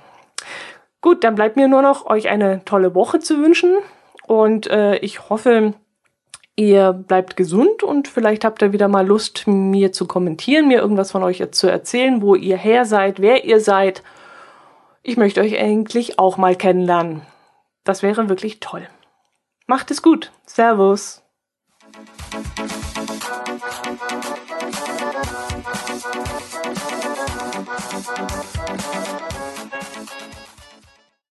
Gut, 1.01 1.23
dann 1.23 1.35
bleibt 1.35 1.55
mir 1.55 1.67
nur 1.67 1.83
noch, 1.83 2.07
euch 2.07 2.29
eine 2.29 2.65
tolle 2.65 2.95
Woche 2.95 3.19
zu 3.19 3.37
wünschen 3.37 3.75
und 4.25 4.65
äh, 4.71 4.95
ich 4.97 5.29
hoffe, 5.29 5.75
ihr 6.55 6.93
bleibt 6.93 7.37
gesund 7.37 7.83
und 7.83 8.07
vielleicht 8.07 8.43
habt 8.43 8.63
ihr 8.63 8.73
wieder 8.73 8.87
mal 8.87 9.05
Lust, 9.05 9.45
mir 9.45 9.91
zu 9.91 10.07
kommentieren, 10.07 10.67
mir 10.67 10.79
irgendwas 10.79 11.11
von 11.11 11.21
euch 11.21 11.43
zu 11.51 11.67
erzählen, 11.67 12.23
wo 12.23 12.33
ihr 12.33 12.57
her 12.57 12.85
seid, 12.85 13.21
wer 13.21 13.45
ihr 13.45 13.59
seid 13.59 14.01
ich 15.03 15.17
möchte 15.17 15.41
euch 15.41 15.59
eigentlich 15.59 16.17
auch 16.17 16.37
mal 16.37 16.55
kennenlernen. 16.55 17.21
Das 17.83 18.01
wäre 18.01 18.29
wirklich 18.29 18.61
toll. 18.61 18.87
Macht 19.67 19.91
es 19.91 20.01
gut. 20.01 20.31
Servus. 20.45 21.22